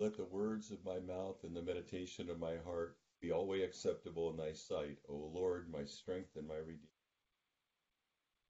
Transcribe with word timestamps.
Let 0.00 0.16
the 0.16 0.24
words 0.24 0.72
of 0.72 0.84
my 0.84 0.98
mouth 0.98 1.44
and 1.44 1.54
the 1.54 1.62
meditation 1.62 2.28
of 2.28 2.38
my 2.40 2.56
heart 2.64 2.96
be 3.20 3.30
always 3.30 3.62
acceptable 3.62 4.28
in 4.30 4.36
thy 4.36 4.52
sight, 4.52 4.98
O 5.08 5.14
Lord, 5.32 5.70
my 5.70 5.84
strength 5.84 6.36
and 6.36 6.48
my 6.48 6.56
redeemer. 6.56 6.88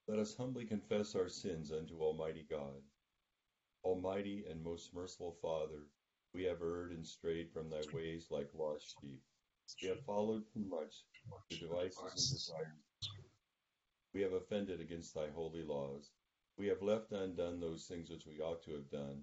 Let 0.08 0.18
us 0.18 0.34
humbly 0.34 0.64
confess 0.64 1.14
our 1.14 1.28
sins 1.28 1.70
unto 1.70 2.00
Almighty 2.00 2.46
God. 2.50 2.82
Almighty 3.84 4.44
and 4.50 4.62
most 4.62 4.94
merciful 4.94 5.36
Father, 5.42 5.86
we 6.32 6.44
have 6.44 6.62
erred 6.62 6.92
and 6.92 7.06
strayed 7.06 7.50
from 7.52 7.68
thy 7.68 7.82
ways 7.92 8.28
like 8.30 8.48
lost 8.54 8.96
sheep. 9.00 9.20
We 9.82 9.88
have 9.88 10.04
followed 10.06 10.42
too 10.52 10.64
much 10.64 11.04
the 11.50 11.56
devices 11.56 12.00
and 12.02 12.12
desires. 12.14 13.10
We 14.14 14.22
have 14.22 14.32
offended 14.32 14.80
against 14.80 15.14
thy 15.14 15.28
holy 15.34 15.62
laws. 15.62 16.10
We 16.56 16.68
have 16.68 16.82
left 16.82 17.12
undone 17.12 17.60
those 17.60 17.86
things 17.86 18.08
which 18.10 18.26
we 18.26 18.40
ought 18.40 18.62
to 18.64 18.72
have 18.72 18.90
done, 18.90 19.22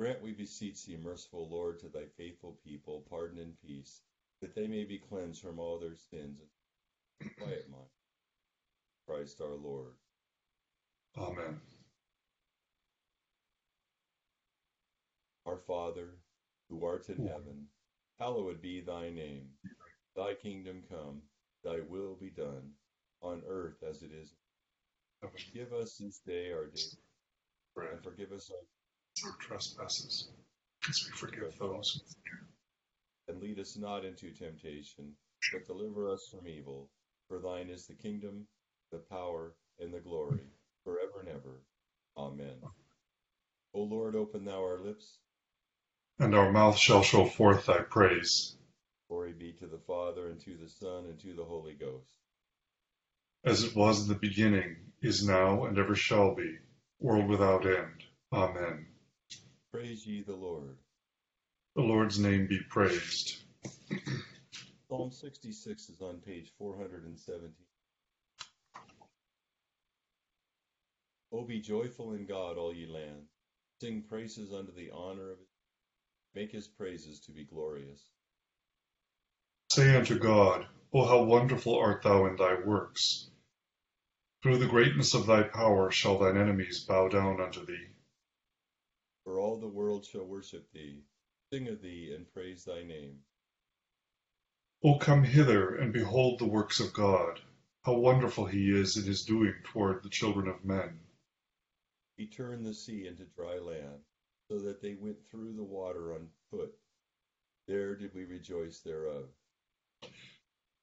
Grant, 0.00 0.22
we 0.22 0.32
beseech 0.32 0.86
thee, 0.86 0.96
merciful 0.96 1.46
Lord, 1.50 1.78
to 1.80 1.88
thy 1.90 2.06
faithful 2.16 2.56
people 2.64 3.04
pardon 3.10 3.38
and 3.38 3.52
peace, 3.60 4.00
that 4.40 4.54
they 4.54 4.66
may 4.66 4.84
be 4.84 4.96
cleansed 4.96 5.42
from 5.42 5.58
all 5.58 5.78
their 5.78 5.94
sins 5.94 6.40
and 7.20 7.36
quiet 7.36 7.68
mind. 7.70 7.84
Christ 9.06 9.42
our 9.42 9.56
Lord. 9.56 9.92
Amen. 11.18 11.60
Our 15.44 15.58
Father, 15.58 16.16
who 16.70 16.82
art 16.86 17.10
in 17.10 17.26
heaven, 17.26 17.66
hallowed 18.18 18.62
be 18.62 18.80
thy 18.80 19.10
name. 19.10 19.48
Thy 20.16 20.32
kingdom 20.32 20.82
come, 20.88 21.20
thy 21.62 21.80
will 21.90 22.16
be 22.18 22.30
done, 22.30 22.70
on 23.20 23.42
earth 23.46 23.82
as 23.86 24.02
it 24.02 24.12
is. 24.18 24.32
Give 25.52 25.74
us 25.74 25.98
this 25.98 26.20
day 26.20 26.52
our 26.52 26.64
daily 26.64 27.04
bread, 27.74 27.92
and 27.92 28.02
forgive 28.02 28.32
us 28.32 28.50
our 28.50 28.64
our 29.24 29.36
trespasses, 29.40 30.28
as 30.88 31.04
we 31.06 31.16
forgive 31.18 31.58
those. 31.58 32.00
and 33.28 33.40
lead 33.40 33.58
us 33.60 33.76
not 33.76 34.04
into 34.04 34.30
temptation, 34.32 35.12
but 35.52 35.66
deliver 35.66 36.10
us 36.10 36.28
from 36.30 36.48
evil. 36.48 36.90
For 37.28 37.38
thine 37.40 37.70
is 37.70 37.86
the 37.86 37.94
kingdom, 37.94 38.46
the 38.92 38.98
power, 38.98 39.54
and 39.78 39.92
the 39.94 40.00
glory, 40.00 40.40
forever 40.84 41.20
and 41.20 41.28
ever. 41.28 41.62
Amen. 42.16 42.56
O 43.74 43.82
Lord, 43.82 44.16
open 44.16 44.44
thou 44.44 44.60
our 44.62 44.78
lips. 44.80 45.18
And 46.18 46.34
our 46.34 46.52
mouth 46.52 46.76
shall 46.76 47.02
show 47.02 47.24
forth 47.26 47.66
thy 47.66 47.80
praise, 47.80 48.56
Glory 49.08 49.32
be 49.32 49.52
to 49.54 49.66
the 49.66 49.78
Father, 49.86 50.28
and 50.28 50.40
to 50.40 50.56
the 50.56 50.68
Son, 50.68 51.04
and 51.06 51.18
to 51.20 51.34
the 51.34 51.44
Holy 51.44 51.74
Ghost. 51.74 52.10
as 53.44 53.64
it 53.64 53.74
was 53.76 54.02
in 54.02 54.08
the 54.08 54.14
beginning, 54.18 54.76
is 55.02 55.26
now, 55.26 55.64
and 55.64 55.78
ever 55.78 55.94
shall 55.94 56.34
be, 56.34 56.58
world 57.00 57.28
without 57.28 57.66
end. 57.66 58.04
Amen. 58.32 58.86
Praise 59.72 60.04
ye 60.04 60.22
the 60.22 60.34
Lord. 60.34 60.76
The 61.76 61.82
Lord's 61.82 62.18
name 62.18 62.48
be 62.48 62.58
praised. 62.70 63.36
Psalm 64.88 65.12
66 65.12 65.88
is 65.88 66.00
on 66.00 66.18
page 66.26 66.52
417. 66.58 67.52
O 71.32 71.44
be 71.44 71.60
joyful 71.60 72.14
in 72.14 72.26
God, 72.26 72.58
all 72.58 72.74
ye 72.74 72.86
lands. 72.86 73.30
Sing 73.80 74.02
praises 74.02 74.52
unto 74.52 74.72
the 74.72 74.90
honor 74.90 75.30
of 75.30 75.38
his. 75.38 75.46
Make 76.34 76.50
his 76.50 76.66
praises 76.66 77.20
to 77.20 77.32
be 77.32 77.44
glorious. 77.44 78.00
Say 79.70 79.94
unto 79.96 80.18
God, 80.18 80.66
O 80.92 81.06
how 81.06 81.22
wonderful 81.22 81.78
art 81.78 82.02
thou 82.02 82.26
in 82.26 82.34
thy 82.34 82.54
works! 82.64 83.30
Through 84.42 84.58
the 84.58 84.66
greatness 84.66 85.14
of 85.14 85.26
thy 85.26 85.44
power 85.44 85.92
shall 85.92 86.18
thine 86.18 86.36
enemies 86.36 86.84
bow 86.88 87.08
down 87.08 87.40
unto 87.40 87.64
thee. 87.64 87.86
For 89.24 89.38
all 89.38 89.58
the 89.58 89.68
world 89.68 90.04
shall 90.04 90.24
worship 90.24 90.70
thee, 90.72 91.02
sing 91.52 91.68
of 91.68 91.82
thee, 91.82 92.12
and 92.14 92.32
praise 92.32 92.64
thy 92.64 92.82
name. 92.82 93.22
O 94.82 94.98
come 94.98 95.24
hither 95.24 95.74
and 95.74 95.92
behold 95.92 96.38
the 96.38 96.46
works 96.46 96.80
of 96.80 96.92
God, 96.92 97.40
how 97.84 97.98
wonderful 97.98 98.46
he 98.46 98.70
is 98.70 98.96
in 98.96 99.04
his 99.04 99.24
doing 99.24 99.54
toward 99.64 100.02
the 100.02 100.08
children 100.08 100.48
of 100.48 100.64
men. 100.64 101.00
He 102.16 102.26
turned 102.26 102.64
the 102.64 102.74
sea 102.74 103.06
into 103.06 103.24
dry 103.24 103.58
land, 103.58 104.00
so 104.48 104.58
that 104.60 104.80
they 104.80 104.94
went 104.94 105.18
through 105.30 105.54
the 105.54 105.64
water 105.64 106.14
on 106.14 106.30
foot. 106.50 106.74
There 107.66 107.94
did 107.96 108.14
we 108.14 108.24
rejoice 108.24 108.80
thereof. 108.80 109.28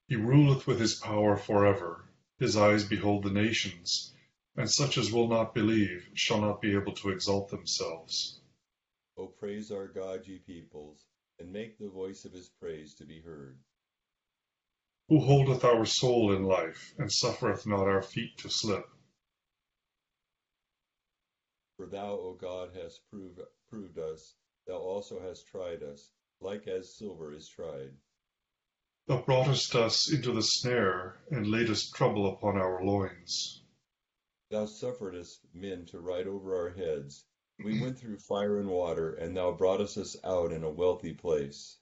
He 0.08 0.16
ruleth 0.16 0.68
with 0.68 0.80
his 0.80 0.96
power 0.96 1.38
forever. 1.38 2.06
His 2.40 2.56
eyes 2.56 2.86
behold 2.86 3.24
the 3.24 3.32
nations, 3.32 4.14
and 4.58 4.70
such 4.70 4.98
as 4.98 5.12
will 5.12 5.28
not 5.28 5.54
believe 5.54 6.10
shall 6.16 6.42
not 6.42 6.62
be 6.62 6.74
able 6.74 6.94
to 6.94 7.10
exalt 7.10 7.50
themselves. 7.50 8.42
O 9.16 9.28
praise 9.28 9.72
our 9.72 9.88
God, 9.88 10.26
ye 10.26 10.40
peoples, 10.40 11.06
and 11.40 11.54
make 11.54 11.78
the 11.78 11.90
voice 11.90 12.26
of 12.26 12.34
his 12.34 12.50
praise 12.60 12.96
to 12.96 13.06
be 13.06 13.22
heard. 13.22 13.60
Who 15.10 15.20
holdeth 15.20 15.64
our 15.64 15.86
soul 15.86 16.36
in 16.36 16.44
life, 16.44 16.96
and 16.98 17.12
suffereth 17.12 17.68
not 17.68 17.88
our 17.88 18.02
feet 18.02 18.38
to 18.40 18.50
slip. 18.50 18.90
For 21.78 21.86
thou, 21.86 22.14
O 22.14 22.34
God, 22.34 22.72
hast 22.74 23.02
proved, 23.12 23.40
proved 23.70 24.00
us, 24.00 24.34
thou 24.66 24.78
also 24.78 25.22
hast 25.22 25.48
tried 25.48 25.84
us, 25.84 26.12
like 26.42 26.68
as 26.68 26.98
silver 26.98 27.32
is 27.32 27.48
tried. 27.48 27.92
Thou 29.06 29.22
broughtest 29.22 29.76
us 29.76 30.12
into 30.12 30.32
the 30.34 30.42
snare, 30.42 31.20
and 31.30 31.46
laidest 31.46 31.94
trouble 31.94 32.34
upon 32.34 32.58
our 32.58 32.84
loins. 32.84 33.62
Thou 34.50 34.66
sufferedst 34.66 35.40
men 35.54 35.86
to 35.88 36.00
ride 36.00 36.26
over 36.26 36.56
our 36.56 36.70
heads. 36.70 37.26
We 37.62 37.82
went 37.82 38.00
through 38.00 38.20
fire 38.20 38.58
and 38.58 38.70
water, 38.70 39.14
and 39.14 39.36
thou 39.36 39.52
broughtest 39.52 39.98
us 39.98 40.16
out 40.24 40.54
in 40.54 40.64
a 40.64 40.72
wealthy 40.72 41.14
place. 41.14 41.80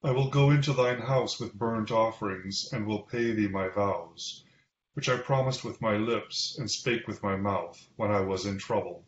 I 0.00 0.12
will 0.12 0.30
go 0.30 0.50
into 0.50 0.72
thine 0.72 1.00
house 1.00 1.40
with 1.40 1.58
burnt 1.58 1.90
offerings, 1.90 2.72
and 2.72 2.86
will 2.86 3.02
pay 3.02 3.32
thee 3.32 3.48
my 3.48 3.68
vows, 3.68 4.44
which 4.94 5.08
I 5.08 5.16
promised 5.16 5.64
with 5.64 5.82
my 5.82 5.96
lips, 5.96 6.56
and 6.56 6.70
spake 6.70 7.08
with 7.08 7.24
my 7.24 7.34
mouth, 7.34 7.88
when 7.96 8.12
I 8.12 8.20
was 8.20 8.46
in 8.46 8.58
trouble. 8.58 9.04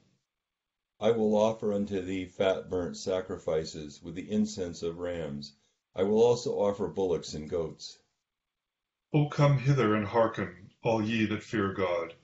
I 0.98 1.12
will 1.12 1.36
offer 1.36 1.72
unto 1.72 2.00
thee 2.00 2.26
fat 2.26 2.68
burnt 2.68 2.96
sacrifices 2.96 4.02
with 4.02 4.16
the 4.16 4.28
incense 4.28 4.82
of 4.82 4.98
rams. 4.98 5.54
I 5.94 6.02
will 6.02 6.20
also 6.20 6.58
offer 6.58 6.88
bullocks 6.88 7.34
and 7.34 7.48
goats. 7.48 8.00
O 9.12 9.28
come 9.28 9.58
hither 9.58 9.94
and 9.94 10.06
hearken, 10.08 10.72
all 10.82 11.00
ye 11.00 11.24
that 11.26 11.44
fear 11.44 11.72
God, 11.72 12.16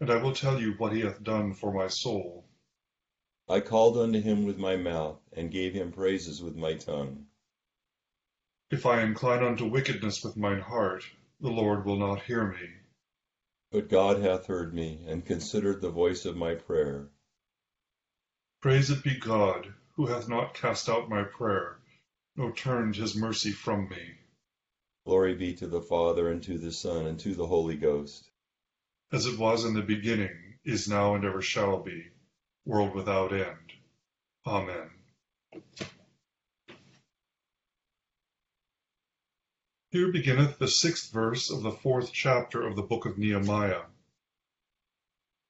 and 0.00 0.10
I 0.10 0.16
will 0.16 0.32
tell 0.32 0.60
you 0.60 0.74
what 0.74 0.92
he 0.92 1.00
hath 1.00 1.22
done 1.22 1.54
for 1.54 1.72
my 1.72 1.88
soul. 1.88 2.44
I 3.48 3.60
called 3.60 3.96
unto 3.96 4.20
him 4.20 4.44
with 4.44 4.58
my 4.58 4.76
mouth, 4.76 5.20
and 5.32 5.50
gave 5.50 5.74
him 5.74 5.90
praises 5.90 6.42
with 6.42 6.54
my 6.54 6.74
tongue. 6.74 7.26
If 8.70 8.84
I 8.84 9.02
incline 9.02 9.42
unto 9.42 9.66
wickedness 9.66 10.22
with 10.22 10.36
mine 10.36 10.60
heart, 10.60 11.04
the 11.40 11.50
Lord 11.50 11.86
will 11.86 11.96
not 11.96 12.22
hear 12.22 12.46
me. 12.46 12.68
But 13.72 13.88
God 13.88 14.20
hath 14.20 14.46
heard 14.46 14.74
me, 14.74 15.04
and 15.06 15.24
considered 15.24 15.80
the 15.80 15.90
voice 15.90 16.26
of 16.26 16.36
my 16.36 16.54
prayer. 16.54 17.08
Praised 18.60 19.02
be 19.02 19.18
God, 19.18 19.72
who 19.94 20.06
hath 20.06 20.28
not 20.28 20.54
cast 20.54 20.88
out 20.88 21.08
my 21.08 21.22
prayer, 21.22 21.78
nor 22.36 22.52
turned 22.52 22.96
his 22.96 23.16
mercy 23.16 23.50
from 23.50 23.88
me. 23.88 24.14
Glory 25.04 25.34
be 25.34 25.54
to 25.54 25.66
the 25.66 25.80
Father, 25.80 26.30
and 26.30 26.42
to 26.42 26.58
the 26.58 26.72
Son, 26.72 27.06
and 27.06 27.18
to 27.20 27.34
the 27.34 27.46
Holy 27.46 27.76
Ghost. 27.76 28.30
As 29.10 29.24
it 29.24 29.38
was 29.38 29.64
in 29.64 29.72
the 29.72 29.80
beginning, 29.80 30.58
is 30.66 30.86
now, 30.86 31.14
and 31.14 31.24
ever 31.24 31.40
shall 31.40 31.82
be, 31.82 32.08
world 32.66 32.94
without 32.94 33.32
end. 33.32 33.72
Amen. 34.46 34.90
Here 39.90 40.12
beginneth 40.12 40.58
the 40.58 40.68
sixth 40.68 41.10
verse 41.10 41.50
of 41.50 41.62
the 41.62 41.72
fourth 41.72 42.12
chapter 42.12 42.66
of 42.66 42.76
the 42.76 42.82
book 42.82 43.06
of 43.06 43.16
Nehemiah. 43.16 43.84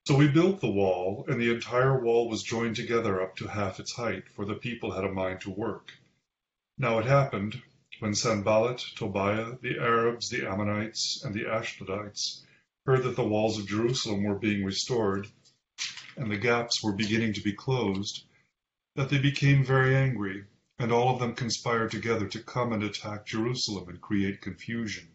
So 0.06 0.14
we 0.14 0.28
built 0.28 0.60
the 0.60 0.70
wall, 0.70 1.24
and 1.26 1.40
the 1.40 1.52
entire 1.52 2.00
wall 2.00 2.28
was 2.28 2.44
joined 2.44 2.76
together 2.76 3.20
up 3.20 3.34
to 3.38 3.48
half 3.48 3.80
its 3.80 3.92
height, 3.92 4.28
for 4.28 4.44
the 4.44 4.54
people 4.54 4.92
had 4.92 5.04
a 5.04 5.12
mind 5.12 5.40
to 5.40 5.50
work. 5.50 5.90
Now 6.78 7.00
it 7.00 7.06
happened, 7.06 7.60
when 7.98 8.14
Sanballat, 8.14 8.78
Tobiah, 8.94 9.58
the 9.60 9.80
Arabs, 9.80 10.30
the 10.30 10.46
Ammonites, 10.46 11.24
and 11.24 11.34
the 11.34 11.46
Ashdodites 11.46 12.44
heard 12.88 13.02
that 13.02 13.16
the 13.16 13.28
walls 13.28 13.58
of 13.58 13.66
Jerusalem 13.66 14.22
were 14.24 14.38
being 14.38 14.64
restored, 14.64 15.28
and 16.16 16.30
the 16.30 16.38
gaps 16.38 16.82
were 16.82 16.94
beginning 16.94 17.34
to 17.34 17.42
be 17.42 17.52
closed, 17.52 18.24
that 18.94 19.10
they 19.10 19.18
became 19.18 19.62
very 19.62 19.94
angry, 19.94 20.46
and 20.78 20.90
all 20.90 21.12
of 21.12 21.20
them 21.20 21.34
conspired 21.34 21.90
together 21.90 22.26
to 22.26 22.42
come 22.42 22.72
and 22.72 22.82
attack 22.82 23.26
Jerusalem 23.26 23.90
and 23.90 24.00
create 24.00 24.40
confusion. 24.40 25.06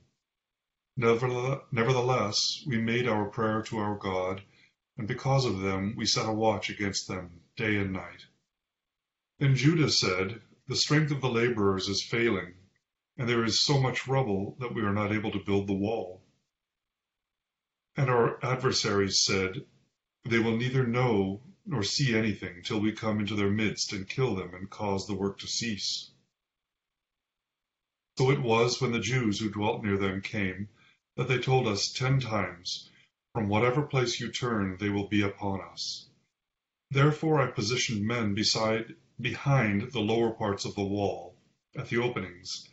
Nevertheless, 0.95 2.37
we 2.67 2.77
made 2.79 3.07
our 3.07 3.25
prayer 3.25 3.63
to 3.63 3.79
our 3.79 3.97
God, 3.97 4.43
and 4.99 5.07
because 5.07 5.43
of 5.43 5.61
them 5.61 5.95
we 5.97 6.05
set 6.05 6.29
a 6.29 6.31
watch 6.31 6.69
against 6.69 7.07
them 7.07 7.41
day 7.57 7.77
and 7.77 7.91
night. 7.91 8.27
Then 9.39 9.55
Judah 9.55 9.89
said, 9.89 10.43
The 10.67 10.75
strength 10.75 11.11
of 11.11 11.21
the 11.21 11.29
laborers 11.31 11.89
is 11.89 12.07
failing, 12.07 12.53
and 13.17 13.27
there 13.27 13.43
is 13.43 13.65
so 13.65 13.81
much 13.81 14.07
rubble 14.07 14.57
that 14.59 14.75
we 14.75 14.83
are 14.83 14.93
not 14.93 15.11
able 15.11 15.31
to 15.31 15.43
build 15.43 15.65
the 15.65 15.73
wall. 15.73 16.22
And 17.95 18.09
our 18.09 18.43
adversaries 18.43 19.19
said, 19.19 19.65
They 20.25 20.39
will 20.39 20.57
neither 20.57 20.87
know 20.87 21.43
nor 21.65 21.83
see 21.83 22.15
anything 22.15 22.63
till 22.63 22.79
we 22.79 22.91
come 22.91 23.19
into 23.19 23.35
their 23.35 23.51
midst 23.51 23.93
and 23.93 24.09
kill 24.09 24.35
them 24.35 24.53
and 24.55 24.69
cause 24.69 25.05
the 25.05 25.13
work 25.13 25.37
to 25.39 25.47
cease. 25.47 26.09
So 28.17 28.31
it 28.31 28.41
was 28.41 28.81
when 28.81 28.91
the 28.91 28.99
Jews 28.99 29.39
who 29.39 29.49
dwelt 29.49 29.83
near 29.83 29.97
them 29.97 30.21
came, 30.21 30.69
that 31.15 31.27
they 31.27 31.37
told 31.37 31.67
us 31.67 31.91
ten 31.91 32.19
times, 32.19 32.89
From 33.33 33.47
whatever 33.47 33.83
place 33.83 34.19
you 34.19 34.31
turn, 34.31 34.77
they 34.77 34.89
will 34.89 35.07
be 35.07 35.21
upon 35.21 35.61
us. 35.61 36.09
Therefore 36.89 37.41
I 37.41 37.51
positioned 37.51 38.05
men 38.05 38.33
beside, 38.33 38.95
behind 39.21 39.91
the 39.91 40.01
lower 40.01 40.31
parts 40.31 40.65
of 40.65 40.75
the 40.75 40.83
wall, 40.83 41.37
at 41.75 41.89
the 41.89 41.97
openings, 41.97 42.69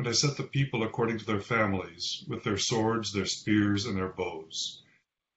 and 0.00 0.08
I 0.08 0.12
set 0.12 0.38
the 0.38 0.44
people 0.44 0.82
according 0.82 1.18
to 1.18 1.26
their 1.26 1.42
families, 1.42 2.24
with 2.26 2.42
their 2.42 2.56
swords, 2.56 3.12
their 3.12 3.26
spears, 3.26 3.84
and 3.84 3.98
their 3.98 4.08
bows. 4.08 4.82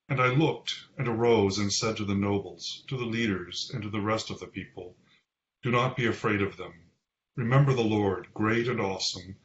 And 0.08 0.22
I 0.22 0.28
looked, 0.28 0.74
and 0.98 1.06
arose, 1.06 1.58
and 1.58 1.70
said 1.70 1.98
to 1.98 2.06
the 2.06 2.16
nobles, 2.16 2.86
to 2.88 2.96
the 2.96 3.04
leaders, 3.04 3.70
and 3.74 3.84
to 3.84 3.90
the 3.90 4.00
rest 4.00 4.32
of 4.32 4.40
the 4.40 4.48
people, 4.48 4.96
Do 5.64 5.70
not 5.70 5.98
be 5.98 6.06
afraid 6.06 6.42
of 6.42 6.56
them. 6.56 6.76
Remember 7.36 7.74
the 7.74 7.84
Lord, 7.84 8.30
great 8.34 8.70
and 8.70 8.80
awesome, 8.80 9.36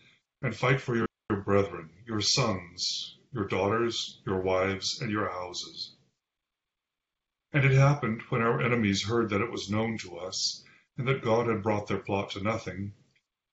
and 0.41 0.55
fight 0.55 0.81
for 0.81 0.94
your 0.94 1.09
brethren, 1.43 1.91
your 2.06 2.20
sons, 2.20 3.19
your 3.32 3.49
daughters, 3.49 4.20
your 4.25 4.41
wives, 4.41 5.00
and 5.00 5.11
your 5.11 5.29
houses. 5.29 5.97
And 7.53 7.65
it 7.65 7.73
happened, 7.73 8.23
when 8.29 8.41
our 8.41 8.61
enemies 8.61 9.03
heard 9.03 9.31
that 9.31 9.41
it 9.41 9.50
was 9.50 9.69
known 9.69 9.99
to 9.99 10.17
us, 10.17 10.62
and 10.97 11.09
that 11.09 11.25
God 11.25 11.49
had 11.49 11.65
brought 11.65 11.88
their 11.88 11.99
plot 11.99 12.31
to 12.31 12.41
nothing, 12.41 12.94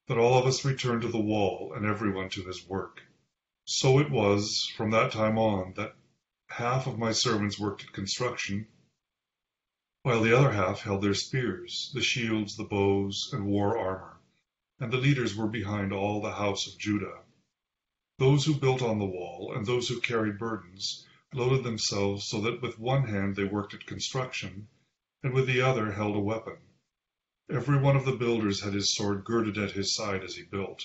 that 0.07 0.17
all 0.17 0.37
of 0.37 0.45
us 0.45 0.65
returned 0.65 1.01
to 1.01 1.07
the 1.07 1.17
wall, 1.17 1.73
and 1.75 1.85
every 1.85 2.11
one 2.11 2.29
to 2.29 2.43
his 2.43 2.67
work. 2.67 3.01
So 3.65 3.99
it 3.99 4.11
was, 4.11 4.71
from 4.77 4.91
that 4.91 5.11
time 5.11 5.37
on, 5.37 5.73
that 5.75 5.95
half 6.47 6.85
of 6.85 6.99
my 6.99 7.11
servants 7.11 7.59
worked 7.59 7.83
at 7.83 7.93
construction, 7.93 8.67
while 10.03 10.21
the 10.21 10.37
other 10.37 10.51
half 10.51 10.81
held 10.81 11.01
their 11.01 11.15
spears, 11.15 11.91
the 11.95 12.01
shields, 12.01 12.55
the 12.55 12.63
bows, 12.63 13.31
and 13.33 13.47
wore 13.47 13.77
armor, 13.77 14.21
and 14.79 14.93
the 14.93 14.97
leaders 14.97 15.35
were 15.35 15.47
behind 15.47 15.91
all 15.91 16.21
the 16.21 16.31
house 16.31 16.67
of 16.67 16.77
Judah. 16.77 17.23
Those 18.19 18.45
who 18.45 18.53
built 18.53 18.83
on 18.83 18.99
the 18.99 19.05
wall, 19.05 19.53
and 19.55 19.65
those 19.65 19.89
who 19.89 19.99
carried 19.99 20.37
burdens, 20.37 21.07
loaded 21.33 21.63
themselves 21.63 22.25
so 22.29 22.41
that 22.41 22.61
with 22.61 22.77
one 22.77 23.07
hand 23.07 23.35
they 23.35 23.43
worked 23.43 23.73
at 23.73 23.87
construction, 23.87 24.67
and 25.23 25.33
with 25.33 25.47
the 25.47 25.61
other 25.61 25.91
held 25.91 26.15
a 26.15 26.19
weapon. 26.19 26.57
Every 27.47 27.77
one 27.77 27.95
of 27.95 28.05
the 28.05 28.15
builders 28.15 28.61
had 28.61 28.73
his 28.73 28.95
sword 28.95 29.23
girded 29.23 29.57
at 29.57 29.71
his 29.71 29.93
side 29.93 30.23
as 30.23 30.35
he 30.35 30.43
built, 30.43 30.83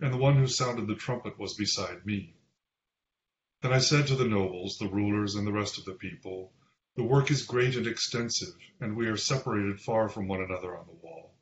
and 0.00 0.10
the 0.12 0.16
one 0.16 0.38
who 0.38 0.46
sounded 0.46 0.86
the 0.86 0.94
trumpet 0.94 1.38
was 1.38 1.54
beside 1.54 2.06
me. 2.06 2.34
Then 3.60 3.74
I 3.74 3.78
said 3.78 4.06
to 4.06 4.16
the 4.16 4.26
nobles, 4.26 4.78
the 4.78 4.88
rulers, 4.88 5.34
and 5.34 5.46
the 5.46 5.52
rest 5.52 5.76
of 5.76 5.84
the 5.84 5.92
people, 5.92 6.54
The 6.94 7.02
work 7.02 7.30
is 7.30 7.44
great 7.44 7.76
and 7.76 7.86
extensive, 7.86 8.56
and 8.80 8.96
we 8.96 9.06
are 9.06 9.16
separated 9.16 9.80
far 9.80 10.08
from 10.08 10.28
one 10.28 10.42
another 10.42 10.76
on 10.76 10.86
the 10.86 10.94
wall. 10.94 11.36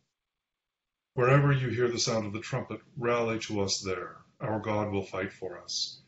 Wherever 1.15 1.53
you 1.53 1.69
hear 1.69 1.89
the 1.89 1.99
sound 1.99 2.27
of 2.27 2.33
the 2.33 2.41
trumpet, 2.41 2.81
rally 2.97 3.39
to 3.41 3.61
us 3.61 3.81
there. 3.81 4.19
Our 4.41 4.59
God 4.59 4.91
will 4.91 5.05
fight 5.05 5.33
for 5.33 5.61
us. 5.61 6.03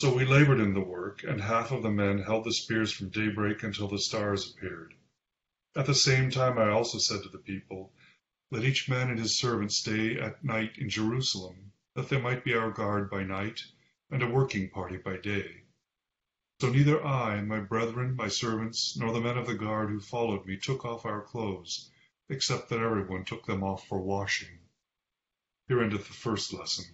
So 0.00 0.14
we 0.14 0.24
labored 0.24 0.60
in 0.60 0.74
the 0.74 0.80
work, 0.80 1.22
and 1.22 1.40
half 1.40 1.70
of 1.70 1.82
the 1.82 1.90
men 1.90 2.18
held 2.18 2.44
the 2.44 2.52
spears 2.52 2.92
from 2.92 3.10
daybreak 3.10 3.62
until 3.62 3.88
the 3.88 3.98
stars 3.98 4.50
appeared. 4.50 4.94
At 5.76 5.86
the 5.86 5.94
same 5.94 6.30
time 6.30 6.58
I 6.58 6.70
also 6.70 6.98
said 6.98 7.22
to 7.22 7.28
the 7.28 7.38
people, 7.38 7.92
Let 8.50 8.64
each 8.64 8.88
man 8.88 9.10
and 9.10 9.18
his 9.18 9.38
servant 9.38 9.72
stay 9.72 10.18
at 10.18 10.42
night 10.42 10.78
in 10.78 10.88
Jerusalem, 10.88 11.72
that 11.94 12.08
they 12.08 12.20
might 12.20 12.42
be 12.42 12.54
our 12.54 12.70
guard 12.70 13.10
by 13.10 13.22
night 13.24 13.62
and 14.10 14.22
a 14.22 14.30
working 14.30 14.70
party 14.70 14.96
by 14.96 15.18
day. 15.18 15.64
So 16.60 16.70
neither 16.70 17.04
I, 17.04 17.42
my 17.42 17.60
brethren, 17.60 18.16
my 18.16 18.28
servants, 18.28 18.96
nor 18.96 19.12
the 19.12 19.20
men 19.20 19.36
of 19.36 19.46
the 19.46 19.54
guard 19.54 19.90
who 19.90 20.00
followed 20.00 20.46
me 20.46 20.56
took 20.56 20.84
off 20.84 21.04
our 21.04 21.22
clothes, 21.22 21.90
except 22.28 22.70
that 22.70 22.80
everyone 22.80 23.24
took 23.24 23.44
them 23.46 23.62
off 23.62 23.86
for 23.86 24.00
washing. 24.00 24.58
Here 25.68 25.82
endeth 25.82 26.08
the 26.08 26.14
first 26.14 26.52
lesson. 26.52 26.86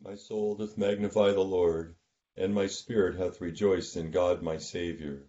My 0.00 0.16
soul 0.16 0.56
doth 0.56 0.76
magnify 0.76 1.30
the 1.32 1.40
Lord, 1.44 1.96
and 2.36 2.52
my 2.52 2.66
spirit 2.66 3.16
hath 3.16 3.40
rejoiced 3.40 3.96
in 3.96 4.10
God 4.10 4.42
my 4.42 4.58
Saviour. 4.58 5.28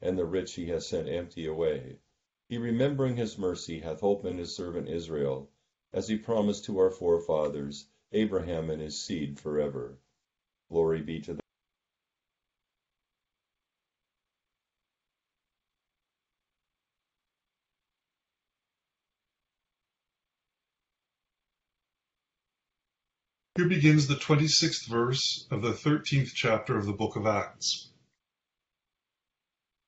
and 0.00 0.18
the 0.18 0.24
rich 0.24 0.54
he 0.54 0.66
hath 0.66 0.84
sent 0.84 1.08
empty 1.08 1.46
away. 1.46 1.98
He 2.48 2.58
remembering 2.58 3.16
his 3.16 3.36
mercy 3.36 3.80
hath 3.80 4.02
in 4.24 4.38
his 4.38 4.54
servant 4.54 4.88
Israel, 4.88 5.50
as 5.92 6.08
he 6.08 6.16
promised 6.16 6.64
to 6.64 6.78
our 6.78 6.90
forefathers 6.90 7.88
Abraham 8.12 8.70
and 8.70 8.80
his 8.80 9.02
seed 9.02 9.38
forever. 9.38 9.98
Glory 10.68 11.02
be 11.02 11.20
to 11.20 11.34
the 11.34 11.40
Here 23.58 23.68
begins 23.68 24.06
the 24.06 24.14
26th 24.14 24.86
verse 24.86 25.48
of 25.50 25.62
the 25.62 25.72
13th 25.72 26.32
chapter 26.32 26.78
of 26.78 26.86
the 26.86 26.92
book 26.92 27.16
of 27.16 27.26
Acts. 27.26 27.90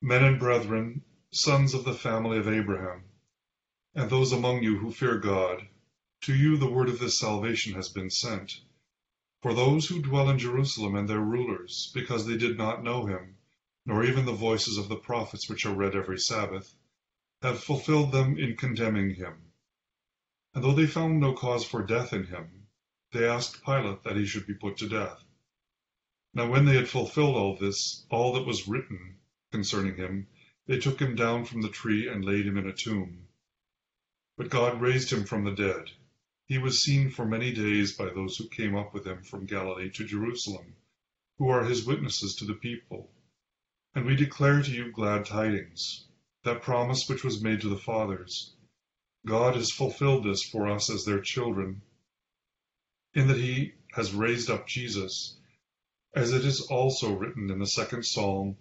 Men 0.02 0.25
and 0.25 0.38
brethren, 0.38 1.04
sons 1.30 1.75
of 1.75 1.85
the 1.85 1.92
family 1.92 2.38
of 2.38 2.49
Abraham, 2.49 3.04
and 3.95 4.09
those 4.09 4.33
among 4.33 4.62
you 4.62 4.78
who 4.78 4.90
fear 4.90 5.19
God, 5.19 5.69
to 6.23 6.35
you 6.35 6.57
the 6.57 6.71
word 6.71 6.88
of 6.88 6.99
this 6.99 7.19
salvation 7.19 7.75
has 7.75 7.90
been 7.90 8.09
sent. 8.09 8.62
For 9.42 9.52
those 9.52 9.88
who 9.88 10.00
dwell 10.00 10.30
in 10.30 10.38
Jerusalem 10.38 10.95
and 10.95 11.07
their 11.07 11.21
rulers, 11.21 11.92
because 11.92 12.25
they 12.25 12.38
did 12.38 12.57
not 12.57 12.83
know 12.83 13.04
him, 13.04 13.37
nor 13.85 14.02
even 14.02 14.25
the 14.25 14.33
voices 14.33 14.78
of 14.78 14.88
the 14.88 14.97
prophets 14.97 15.50
which 15.50 15.66
are 15.66 15.75
read 15.75 15.95
every 15.95 16.19
Sabbath, 16.19 16.75
have 17.42 17.62
fulfilled 17.62 18.11
them 18.11 18.38
in 18.38 18.57
condemning 18.57 19.16
him. 19.16 19.52
And 20.54 20.64
though 20.64 20.73
they 20.73 20.87
found 20.87 21.21
no 21.21 21.35
cause 21.35 21.66
for 21.66 21.83
death 21.83 22.14
in 22.14 22.25
him, 22.25 22.69
they 23.12 23.28
asked 23.28 23.62
Pilate 23.66 24.02
that 24.04 24.16
he 24.16 24.25
should 24.25 24.47
be 24.47 24.54
put 24.54 24.78
to 24.78 24.88
death. 24.88 25.23
Now 26.33 26.50
when 26.50 26.64
they 26.64 26.76
had 26.76 26.88
fulfilled 26.88 27.37
all 27.37 27.59
this, 27.59 28.07
all 28.09 28.33
that 28.33 28.47
was 28.47 28.66
written 28.66 29.19
concerning 29.50 29.97
him, 29.97 30.26
they 30.66 30.78
took 30.78 31.00
him 31.00 31.14
down 31.14 31.45
from 31.45 31.62
the 31.62 31.69
tree 31.69 32.09
and 32.09 32.25
laid 32.25 32.47
him 32.47 32.57
in 32.57 32.66
a 32.66 32.73
tomb. 32.73 33.26
But 34.37 34.50
God 34.50 34.80
raised 34.80 35.12
him 35.12 35.25
from 35.25 35.45
the 35.45 35.54
dead 35.54 35.90
he 36.50 36.59
was 36.59 36.83
seen 36.83 37.09
for 37.09 37.25
many 37.25 37.52
days 37.52 37.92
by 37.92 38.07
those 38.07 38.37
who 38.37 38.49
came 38.49 38.75
up 38.75 38.92
with 38.92 39.07
him 39.07 39.23
from 39.23 39.47
Galilee 39.47 39.88
to 39.88 40.04
Jerusalem, 40.04 40.75
who 41.38 41.49
are 41.49 41.62
his 41.62 41.87
witnesses 41.87 42.35
to 42.35 42.45
the 42.45 42.57
people. 42.57 43.09
And 43.95 44.04
we 44.04 44.16
declare 44.16 44.61
to 44.61 44.73
you 44.73 44.90
glad 44.90 45.26
tidings, 45.26 46.09
that 46.42 46.62
promise 46.62 47.09
which 47.09 47.23
was 47.23 47.40
made 47.40 47.61
to 47.61 47.69
the 47.69 47.78
fathers. 47.78 48.52
God 49.25 49.54
has 49.54 49.71
fulfilled 49.71 50.25
this 50.25 50.42
for 50.42 50.66
us 50.66 50.90
as 50.90 51.04
their 51.04 51.21
children, 51.21 51.83
in 53.14 53.28
that 53.28 53.38
he 53.38 53.75
has 53.92 54.12
raised 54.12 54.50
up 54.50 54.66
Jesus, 54.66 55.38
as 56.16 56.33
it 56.33 56.45
is 56.45 56.62
also 56.62 57.14
written 57.14 57.49
in 57.49 57.61
the 57.61 57.66
second 57.66 58.04
psalm, 58.04 58.57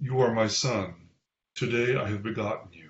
You 0.00 0.20
are 0.20 0.34
my 0.34 0.48
son, 0.48 1.10
today 1.54 1.96
I 1.96 2.08
have 2.08 2.22
begotten 2.22 2.72
you 2.72 2.84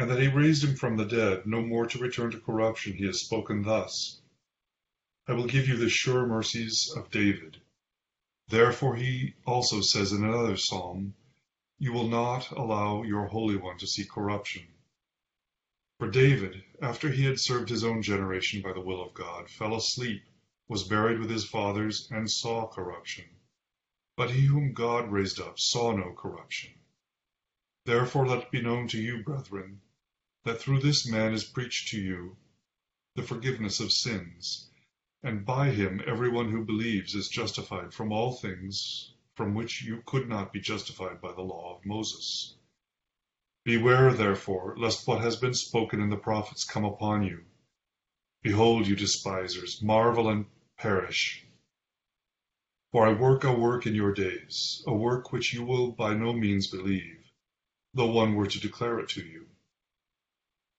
and 0.00 0.10
that 0.10 0.18
he 0.18 0.28
raised 0.28 0.64
him 0.64 0.76
from 0.76 0.96
the 0.96 1.04
dead, 1.04 1.46
no 1.46 1.60
more 1.60 1.84
to 1.84 1.98
return 1.98 2.30
to 2.30 2.40
corruption, 2.40 2.94
he 2.94 3.04
has 3.04 3.20
spoken 3.20 3.60
thus 3.60 4.22
I 5.28 5.34
will 5.34 5.46
give 5.46 5.68
you 5.68 5.76
the 5.76 5.90
sure 5.90 6.26
mercies 6.26 6.90
of 6.96 7.10
David. 7.10 7.60
Therefore 8.48 8.96
he 8.96 9.34
also 9.46 9.82
says 9.82 10.12
in 10.12 10.24
another 10.24 10.56
psalm, 10.56 11.14
you 11.78 11.92
will 11.92 12.08
not 12.08 12.50
allow 12.50 13.02
your 13.02 13.26
Holy 13.26 13.56
One 13.56 13.76
to 13.76 13.86
see 13.86 14.06
corruption. 14.06 14.66
For 15.98 16.10
David, 16.10 16.64
after 16.80 17.10
he 17.10 17.24
had 17.24 17.38
served 17.38 17.68
his 17.68 17.84
own 17.84 18.00
generation 18.00 18.62
by 18.62 18.72
the 18.72 18.80
will 18.80 19.02
of 19.02 19.12
God, 19.12 19.50
fell 19.50 19.76
asleep, 19.76 20.22
was 20.66 20.88
buried 20.88 21.18
with 21.18 21.28
his 21.28 21.44
fathers, 21.44 22.08
and 22.10 22.30
saw 22.30 22.66
corruption. 22.66 23.26
But 24.20 24.32
he 24.32 24.44
whom 24.44 24.74
God 24.74 25.10
raised 25.10 25.40
up 25.40 25.58
saw 25.58 25.92
no 25.96 26.12
corruption. 26.12 26.74
Therefore 27.86 28.26
let 28.26 28.42
it 28.42 28.50
be 28.50 28.60
known 28.60 28.86
to 28.88 29.00
you, 29.00 29.24
brethren, 29.24 29.80
that 30.44 30.60
through 30.60 30.80
this 30.80 31.06
man 31.06 31.32
is 31.32 31.44
preached 31.44 31.88
to 31.88 31.98
you 31.98 32.36
the 33.14 33.22
forgiveness 33.22 33.80
of 33.80 33.90
sins, 33.90 34.68
and 35.22 35.46
by 35.46 35.70
him 35.70 36.02
everyone 36.06 36.50
who 36.50 36.66
believes 36.66 37.14
is 37.14 37.30
justified 37.30 37.94
from 37.94 38.12
all 38.12 38.34
things 38.34 39.14
from 39.36 39.54
which 39.54 39.82
you 39.82 40.02
could 40.04 40.28
not 40.28 40.52
be 40.52 40.60
justified 40.60 41.22
by 41.22 41.32
the 41.32 41.40
law 41.40 41.78
of 41.78 41.86
Moses. 41.86 42.56
Beware, 43.64 44.12
therefore, 44.12 44.76
lest 44.76 45.08
what 45.08 45.22
has 45.22 45.36
been 45.36 45.54
spoken 45.54 45.98
in 45.98 46.10
the 46.10 46.18
prophets 46.18 46.64
come 46.64 46.84
upon 46.84 47.22
you. 47.22 47.46
Behold, 48.42 48.86
you 48.86 48.96
despisers, 48.96 49.80
marvel 49.80 50.28
and 50.28 50.44
perish. 50.76 51.46
For 52.92 53.06
I 53.06 53.12
work 53.12 53.44
a 53.44 53.52
work 53.52 53.86
in 53.86 53.94
your 53.94 54.12
days, 54.12 54.82
a 54.86 54.92
work 54.92 55.32
which 55.32 55.54
you 55.54 55.64
will 55.64 55.92
by 55.92 56.14
no 56.14 56.32
means 56.32 56.66
believe, 56.66 57.30
though 57.94 58.10
one 58.10 58.34
were 58.34 58.48
to 58.48 58.60
declare 58.60 58.98
it 58.98 59.08
to 59.10 59.24
you. 59.24 59.46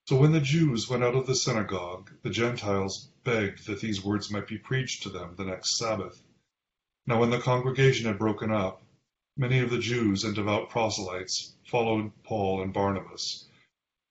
So 0.08 0.18
when 0.18 0.34
the 0.34 0.42
Jews 0.42 0.90
went 0.90 1.04
out 1.04 1.16
of 1.16 1.26
the 1.26 1.36
synagogue, 1.36 2.12
the 2.22 2.30
Gentiles 2.30 3.10
begged 3.24 3.66
that 3.68 3.80
these 3.80 4.04
words 4.04 4.30
might 4.30 4.48
be 4.48 4.58
preached 4.58 5.04
to 5.04 5.10
them 5.10 5.36
the 5.36 5.46
next 5.46 5.78
Sabbath. 5.78 6.22
Now 7.08 7.20
when 7.20 7.30
the 7.30 7.40
congregation 7.40 8.08
had 8.08 8.20
broken 8.20 8.52
up, 8.52 8.84
many 9.38 9.60
of 9.60 9.70
the 9.70 9.80
Jews 9.80 10.26
and 10.26 10.36
devout 10.36 10.70
proselytes 10.70 11.56
followed 11.66 12.12
Paul 12.24 12.62
and 12.62 12.74
Barnabas, 12.74 13.48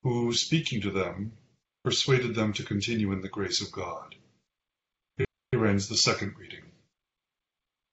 who, 0.01 0.33
speaking 0.33 0.81
to 0.81 0.89
them, 0.89 1.33
persuaded 1.83 2.33
them 2.33 2.53
to 2.53 2.63
continue 2.63 3.11
in 3.11 3.21
the 3.21 3.29
grace 3.29 3.61
of 3.61 3.71
God. 3.71 4.15
Here 5.51 5.65
ends 5.65 5.87
the 5.87 5.97
second 5.97 6.35
reading. 6.37 6.60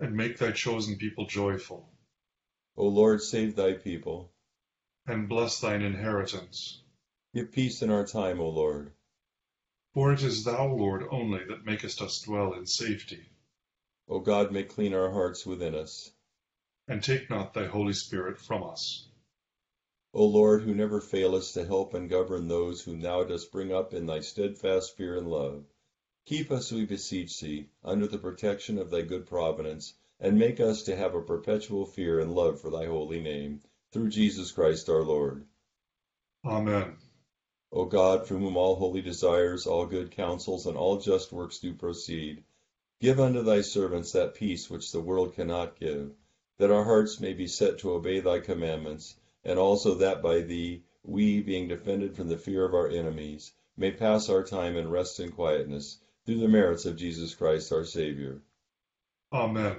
And 0.00 0.16
make 0.16 0.38
thy 0.38 0.52
chosen 0.52 0.96
people 0.98 1.26
joyful. 1.26 1.92
O 2.76 2.88
Lord, 2.88 3.22
save 3.22 3.54
thy 3.54 3.74
people. 3.74 4.32
And 5.06 5.28
bless 5.28 5.60
thine 5.60 5.82
inheritance. 5.82 6.82
Give 7.34 7.50
peace 7.52 7.82
in 7.82 7.90
our 7.90 8.06
time, 8.06 8.40
O 8.40 8.48
Lord. 8.48 8.92
For 9.92 10.12
it 10.12 10.22
is 10.22 10.44
thou, 10.44 10.66
Lord, 10.66 11.04
only 11.10 11.44
that 11.44 11.64
makest 11.64 12.02
us 12.02 12.20
dwell 12.20 12.52
in 12.54 12.66
safety. 12.66 13.28
O 14.08 14.18
God, 14.18 14.50
make 14.50 14.68
clean 14.68 14.92
our 14.92 15.12
hearts 15.12 15.46
within 15.46 15.74
us. 15.74 16.10
And 16.88 17.02
take 17.02 17.30
not 17.30 17.54
thy 17.54 17.66
Holy 17.66 17.92
Spirit 17.92 18.38
from 18.38 18.64
us. 18.64 19.08
O 20.12 20.26
Lord, 20.26 20.62
who 20.62 20.74
never 20.74 21.00
failest 21.00 21.54
to 21.54 21.64
help 21.64 21.94
and 21.94 22.10
govern 22.10 22.46
those 22.46 22.82
whom 22.82 23.00
thou 23.00 23.24
dost 23.24 23.50
bring 23.50 23.72
up 23.72 23.94
in 23.94 24.06
thy 24.06 24.20
steadfast 24.20 24.96
fear 24.96 25.16
and 25.16 25.28
love, 25.28 25.64
keep 26.26 26.50
us, 26.50 26.72
we 26.72 26.86
beseech 26.86 27.38
thee, 27.40 27.68
under 27.84 28.06
the 28.06 28.18
protection 28.18 28.78
of 28.78 28.90
thy 28.90 29.02
good 29.02 29.26
providence, 29.26 29.94
and 30.18 30.38
make 30.38 30.58
us 30.58 30.82
to 30.84 30.96
have 30.96 31.14
a 31.14 31.20
perpetual 31.20 31.84
fear 31.84 32.18
and 32.18 32.34
love 32.34 32.60
for 32.60 32.70
thy 32.70 32.86
holy 32.86 33.20
name, 33.20 33.60
through 33.92 34.08
Jesus 34.08 34.50
Christ 34.50 34.88
our 34.88 35.02
Lord. 35.02 35.44
Amen. 36.44 36.96
O 37.70 37.84
God, 37.84 38.26
from 38.26 38.38
whom 38.38 38.56
all 38.56 38.76
holy 38.76 39.02
desires, 39.02 39.66
all 39.66 39.84
good 39.84 40.12
counsels, 40.12 40.66
and 40.66 40.76
all 40.76 40.98
just 40.98 41.30
works 41.32 41.58
do 41.58 41.74
proceed, 41.74 42.42
Give 43.00 43.20
unto 43.20 43.42
thy 43.42 43.60
servants 43.60 44.12
that 44.12 44.34
peace 44.34 44.70
which 44.70 44.92
the 44.92 45.00
world 45.00 45.34
cannot 45.34 45.78
give, 45.78 46.14
that 46.56 46.70
our 46.70 46.84
hearts 46.84 47.20
may 47.20 47.34
be 47.34 47.46
set 47.46 47.78
to 47.78 47.92
obey 47.92 48.20
thy 48.20 48.40
commandments, 48.40 49.16
and 49.44 49.58
also 49.58 49.96
that 49.96 50.22
by 50.22 50.40
thee 50.40 50.84
we, 51.02 51.42
being 51.42 51.68
defended 51.68 52.16
from 52.16 52.28
the 52.28 52.38
fear 52.38 52.64
of 52.64 52.72
our 52.72 52.88
enemies, 52.88 53.52
may 53.76 53.90
pass 53.90 54.28
our 54.28 54.42
time 54.42 54.76
in 54.76 54.88
rest 54.88 55.20
and 55.20 55.34
quietness, 55.34 55.98
through 56.24 56.40
the 56.40 56.48
merits 56.48 56.86
of 56.86 56.96
Jesus 56.96 57.34
Christ 57.34 57.70
our 57.72 57.84
Saviour. 57.84 58.40
Amen. 59.32 59.76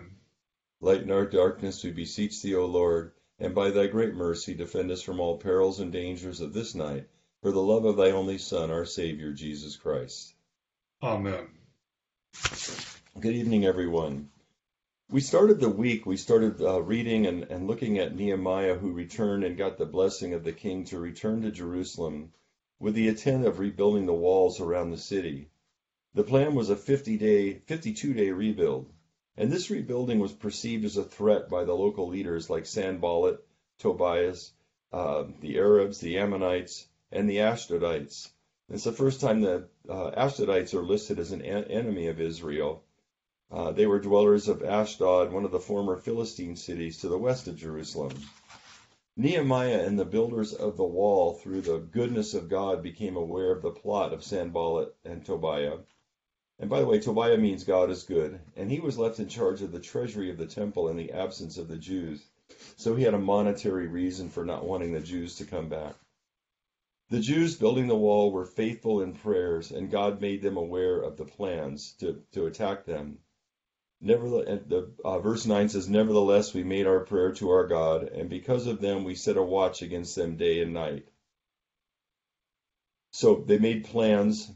Lighten 0.80 1.10
our 1.10 1.26
darkness, 1.26 1.84
we 1.84 1.92
beseech 1.92 2.42
thee, 2.42 2.56
O 2.56 2.66
Lord, 2.66 3.14
and 3.40 3.56
by 3.56 3.72
thy 3.72 3.88
great 3.88 4.14
mercy 4.14 4.54
defend 4.54 4.92
us 4.92 5.02
from 5.02 5.20
all 5.20 5.38
perils 5.38 5.80
and 5.80 5.92
dangers 5.92 6.42
of 6.42 6.54
this 6.54 6.76
night, 6.76 7.08
for 7.42 7.52
the 7.52 7.62
love 7.62 7.86
of 7.86 7.98
thy 7.98 8.12
only 8.12 8.38
Son, 8.38 8.70
our 8.70 8.86
Saviour, 8.86 9.32
Jesus 9.32 9.76
Christ. 9.76 10.36
Amen. 11.02 11.48
Good 13.20 13.36
evening, 13.36 13.66
everyone. 13.66 14.30
We 15.10 15.22
started 15.22 15.60
the 15.60 15.70
week, 15.70 16.06
we 16.06 16.18
started 16.18 16.62
uh, 16.62 16.82
reading 16.82 17.26
and, 17.26 17.44
and 17.44 17.68
looking 17.68 17.98
at 17.98 18.16
Nehemiah, 18.16 18.76
who 18.76 18.92
returned 18.92 19.44
and 19.44 19.58
got 19.58 19.78
the 19.78 19.86
blessing 19.86 20.34
of 20.34 20.44
the 20.44 20.54
king 20.54 20.84
to 20.86 21.00
return 21.00 21.42
to 21.42 21.52
Jerusalem 21.52 22.34
with 22.80 22.94
the 22.94 23.08
intent 23.08 23.46
of 23.46 23.60
rebuilding 23.60 24.06
the 24.06 24.14
walls 24.14 24.60
around 24.60 24.92
the 24.92 24.98
city. 24.98 25.50
The 26.16 26.24
plan 26.24 26.56
was 26.56 26.70
a 26.70 26.76
50 26.76 27.18
day, 27.18 27.60
52 27.60 28.14
day 28.14 28.32
rebuild, 28.32 28.90
and 29.38 29.52
this 29.52 29.70
rebuilding 29.70 30.20
was 30.20 30.34
perceived 30.34 30.86
as 30.86 30.98
a 30.98 31.04
threat 31.04 31.50
by 31.50 31.64
the 31.64 31.76
local 31.76 32.08
leaders 32.08 32.50
like 32.50 32.66
Sanballat, 32.66 33.46
Tobias, 33.78 34.52
uh, 34.92 35.26
the 35.42 35.58
Arabs, 35.58 36.00
the 36.00 36.18
Ammonites, 36.18 36.88
and 37.12 37.30
the 37.30 37.38
Ashdodites. 37.38 38.30
It's 38.70 38.86
the 38.86 38.92
first 38.92 39.22
time 39.22 39.42
that 39.42 39.68
uh, 39.88 40.12
Ashdodites 40.12 40.74
are 40.74 40.84
listed 40.84 41.20
as 41.20 41.32
an 41.32 41.44
enemy 41.44 42.08
of 42.08 42.20
Israel 42.20 42.84
uh, 43.52 43.72
they 43.72 43.86
were 43.86 44.00
dwellers 44.00 44.48
of 44.48 44.64
Ashdod, 44.64 45.32
one 45.32 45.46
of 45.46 45.52
the 45.52 45.60
former 45.60 45.98
Philistine 45.98 46.56
cities 46.56 46.98
to 46.98 47.08
the 47.08 47.18
west 47.18 47.48
of 47.48 47.56
Jerusalem. 47.56 48.12
Nehemiah 49.16 49.86
and 49.86 50.00
the 50.00 50.06
builders 50.06 50.54
of 50.54 50.78
the 50.78 50.84
wall, 50.84 51.34
through 51.34 51.62
the 51.62 51.78
goodness 51.78 52.34
of 52.34 52.50
God, 52.50 52.82
became 52.82 53.16
aware 53.16 53.52
of 53.52 53.62
the 53.62 53.70
plot 53.70 54.14
of 54.14 54.24
Sanballat 54.24 54.96
and 55.06 55.24
Tobiah. 55.24 55.78
And 56.58 56.70
by 56.70 56.80
the 56.80 56.86
way, 56.86 57.00
Tobiah 57.00 57.38
means 57.38 57.64
God 57.64 57.90
is 57.90 58.04
good, 58.04 58.40
and 58.56 58.72
he 58.72 58.80
was 58.80 58.98
left 58.98 59.20
in 59.20 59.28
charge 59.28 59.62
of 59.62 59.72
the 59.72 59.80
treasury 59.80 60.30
of 60.30 60.38
the 60.38 60.46
temple 60.46 60.88
in 60.88 60.96
the 60.96 61.12
absence 61.12 61.58
of 61.58 61.68
the 61.68 61.78
Jews. 61.78 62.24
So 62.78 62.96
he 62.96 63.04
had 63.04 63.14
a 63.14 63.20
monetary 63.20 63.88
reason 63.88 64.30
for 64.30 64.46
not 64.46 64.66
wanting 64.66 64.94
the 64.94 65.02
Jews 65.02 65.36
to 65.36 65.46
come 65.46 65.68
back. 65.68 65.96
The 67.10 67.20
Jews 67.20 67.56
building 67.56 67.88
the 67.88 67.96
wall 67.96 68.32
were 68.32 68.46
faithful 68.46 69.02
in 69.02 69.14
prayers, 69.14 69.72
and 69.72 69.92
God 69.92 70.22
made 70.22 70.42
them 70.42 70.58
aware 70.58 71.02
of 71.02 71.18
the 71.18 71.26
plans 71.26 71.94
to, 72.00 72.24
to 72.32 72.46
attack 72.46 72.86
them. 72.86 73.20
Nevertheless, 74.02 74.62
the 74.68 74.92
uh, 75.04 75.20
verse 75.20 75.46
nine 75.46 75.70
says, 75.70 75.90
"Nevertheless, 75.90 76.54
we 76.54 76.64
made 76.64 76.88
our 76.88 77.02
prayer 77.02 77.32
to 77.34 77.50
our 77.50 77.68
God, 77.68 78.04
and 78.04 78.30
because 78.30 78.68
of 78.68 78.82
them, 78.82 79.04
we 79.04 79.16
set 79.16 79.38
a 79.38 79.44
watch 79.44 79.82
against 79.82 80.16
them 80.16 80.36
day 80.36 80.62
and 80.62 80.74
night." 80.74 81.08
So 83.12 83.44
they 83.46 83.58
made 83.58 83.86
plans. 83.86 84.52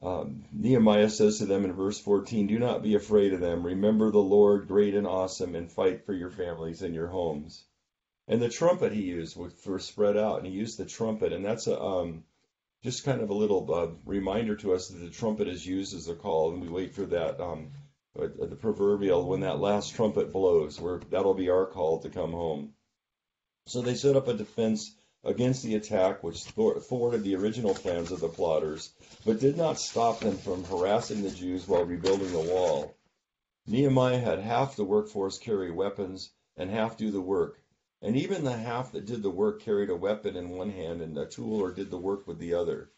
Um, 0.00 0.44
Nehemiah 0.52 1.10
says 1.10 1.38
to 1.38 1.46
them 1.46 1.64
in 1.64 1.72
verse 1.72 1.98
14, 1.98 2.46
Do 2.46 2.58
not 2.58 2.82
be 2.82 2.94
afraid 2.94 3.32
of 3.32 3.40
them. 3.40 3.66
Remember 3.66 4.10
the 4.10 4.18
Lord, 4.18 4.68
great 4.68 4.94
and 4.94 5.06
awesome, 5.06 5.56
and 5.56 5.70
fight 5.70 6.06
for 6.06 6.12
your 6.12 6.30
families 6.30 6.82
and 6.82 6.94
your 6.94 7.08
homes. 7.08 7.64
And 8.28 8.40
the 8.40 8.48
trumpet 8.48 8.92
he 8.92 9.02
used 9.02 9.36
for 9.56 9.78
spread 9.78 10.16
out, 10.16 10.38
and 10.38 10.46
he 10.46 10.52
used 10.52 10.78
the 10.78 10.84
trumpet, 10.84 11.32
and 11.32 11.44
that's 11.44 11.66
a 11.66 11.80
um, 11.80 12.24
just 12.82 13.04
kind 13.04 13.20
of 13.20 13.30
a 13.30 13.34
little 13.34 13.74
uh, 13.74 13.88
reminder 14.04 14.54
to 14.56 14.74
us 14.74 14.88
that 14.88 14.98
the 14.98 15.10
trumpet 15.10 15.48
is 15.48 15.66
used 15.66 15.96
as 15.96 16.08
a 16.08 16.14
call, 16.14 16.52
and 16.52 16.62
we 16.62 16.68
wait 16.68 16.94
for 16.94 17.06
that 17.06 17.40
um, 17.40 17.72
uh, 18.16 18.28
the 18.38 18.56
proverbial 18.56 19.26
when 19.26 19.40
that 19.40 19.60
last 19.60 19.94
trumpet 19.94 20.32
blows, 20.32 20.80
where 20.80 21.00
that'll 21.10 21.34
be 21.34 21.50
our 21.50 21.66
call 21.66 22.00
to 22.00 22.10
come 22.10 22.32
home. 22.32 22.74
So 23.66 23.82
they 23.82 23.94
set 23.94 24.16
up 24.16 24.28
a 24.28 24.34
defense 24.34 24.94
against 25.28 25.62
the 25.62 25.74
attack, 25.74 26.24
which 26.24 26.42
thwarted 26.44 27.22
the 27.22 27.36
original 27.36 27.74
plans 27.74 28.10
of 28.10 28.20
the 28.20 28.28
plotters, 28.30 28.94
but 29.26 29.38
did 29.38 29.58
not 29.58 29.78
stop 29.78 30.20
them 30.20 30.38
from 30.38 30.64
harassing 30.64 31.22
the 31.22 31.30
Jews 31.30 31.68
while 31.68 31.84
rebuilding 31.84 32.32
the 32.32 32.50
wall. 32.50 32.96
Nehemiah 33.66 34.20
had 34.20 34.38
half 34.38 34.74
the 34.74 34.86
workforce 34.86 35.38
carry 35.38 35.70
weapons 35.70 36.30
and 36.56 36.70
half 36.70 36.96
do 36.96 37.10
the 37.10 37.20
work, 37.20 37.62
and 38.00 38.16
even 38.16 38.42
the 38.42 38.56
half 38.56 38.92
that 38.92 39.04
did 39.04 39.22
the 39.22 39.30
work 39.30 39.60
carried 39.60 39.90
a 39.90 39.96
weapon 39.96 40.34
in 40.34 40.48
one 40.48 40.70
hand 40.70 41.02
and 41.02 41.18
a 41.18 41.26
tool 41.26 41.60
or 41.60 41.72
did 41.72 41.90
the 41.90 41.98
work 41.98 42.26
with 42.26 42.38
the 42.38 42.54
other. 42.54 42.90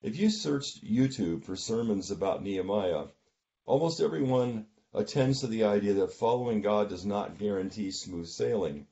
If 0.00 0.16
you 0.16 0.30
searched 0.30 0.84
YouTube 0.84 1.42
for 1.42 1.56
sermons 1.56 2.12
about 2.12 2.44
Nehemiah, 2.44 3.06
almost 3.66 4.00
everyone 4.00 4.66
attends 4.94 5.40
to 5.40 5.48
the 5.48 5.64
idea 5.64 5.94
that 5.94 6.12
following 6.12 6.60
God 6.60 6.88
does 6.88 7.04
not 7.04 7.36
guarantee 7.36 7.90
smooth 7.90 8.28
sailing. 8.28 8.86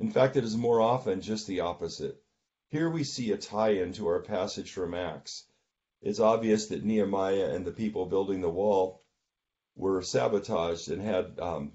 In 0.00 0.10
fact, 0.10 0.36
it 0.36 0.44
is 0.44 0.56
more 0.56 0.80
often 0.80 1.20
just 1.20 1.46
the 1.46 1.60
opposite. 1.60 2.22
Here 2.68 2.88
we 2.88 3.04
see 3.04 3.32
a 3.32 3.36
tie 3.36 3.72
in 3.72 3.92
to 3.94 4.08
our 4.08 4.22
passage 4.22 4.72
from 4.72 4.94
Acts. 4.94 5.46
It's 6.00 6.20
obvious 6.20 6.68
that 6.68 6.84
Nehemiah 6.84 7.50
and 7.54 7.66
the 7.66 7.72
people 7.72 8.06
building 8.06 8.40
the 8.40 8.48
wall 8.48 9.02
were 9.76 10.00
sabotaged 10.00 10.90
and 10.90 11.02
had, 11.02 11.38
um, 11.38 11.72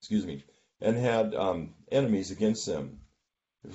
excuse 0.00 0.26
me, 0.26 0.44
and 0.82 0.94
had 0.94 1.34
um, 1.34 1.74
enemies 1.90 2.30
against 2.30 2.66
them. 2.66 3.00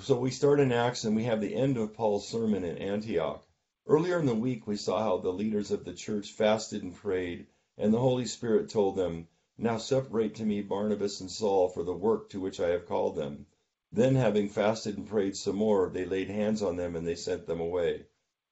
So 0.02 0.16
we 0.16 0.30
start 0.30 0.60
in 0.60 0.70
Acts 0.70 1.02
and 1.02 1.16
we 1.16 1.24
have 1.24 1.40
the 1.40 1.54
end 1.54 1.76
of 1.76 1.94
Paul's 1.94 2.28
sermon 2.28 2.62
in 2.62 2.78
Antioch. 2.78 3.44
Earlier 3.88 4.20
in 4.20 4.26
the 4.26 4.34
week, 4.36 4.68
we 4.68 4.76
saw 4.76 5.02
how 5.02 5.18
the 5.18 5.32
leaders 5.32 5.72
of 5.72 5.84
the 5.84 5.92
church 5.92 6.30
fasted 6.30 6.84
and 6.84 6.94
prayed, 6.94 7.48
and 7.76 7.92
the 7.92 7.98
Holy 7.98 8.26
Spirit 8.26 8.70
told 8.70 8.94
them, 8.94 9.26
now 9.56 9.76
separate 9.78 10.34
to 10.34 10.44
me 10.44 10.60
Barnabas 10.62 11.20
and 11.20 11.30
Saul 11.30 11.68
for 11.68 11.82
the 11.82 11.94
work 11.94 12.30
to 12.30 12.40
which 12.40 12.58
I 12.60 12.70
have 12.70 12.86
called 12.86 13.16
them. 13.16 13.46
Then, 13.92 14.16
having 14.16 14.48
fasted 14.48 14.96
and 14.96 15.06
prayed 15.06 15.36
some 15.36 15.56
more, 15.56 15.88
they 15.88 16.04
laid 16.04 16.28
hands 16.28 16.62
on 16.62 16.76
them 16.76 16.96
and 16.96 17.06
they 17.06 17.14
sent 17.14 17.46
them 17.46 17.60
away. 17.60 18.06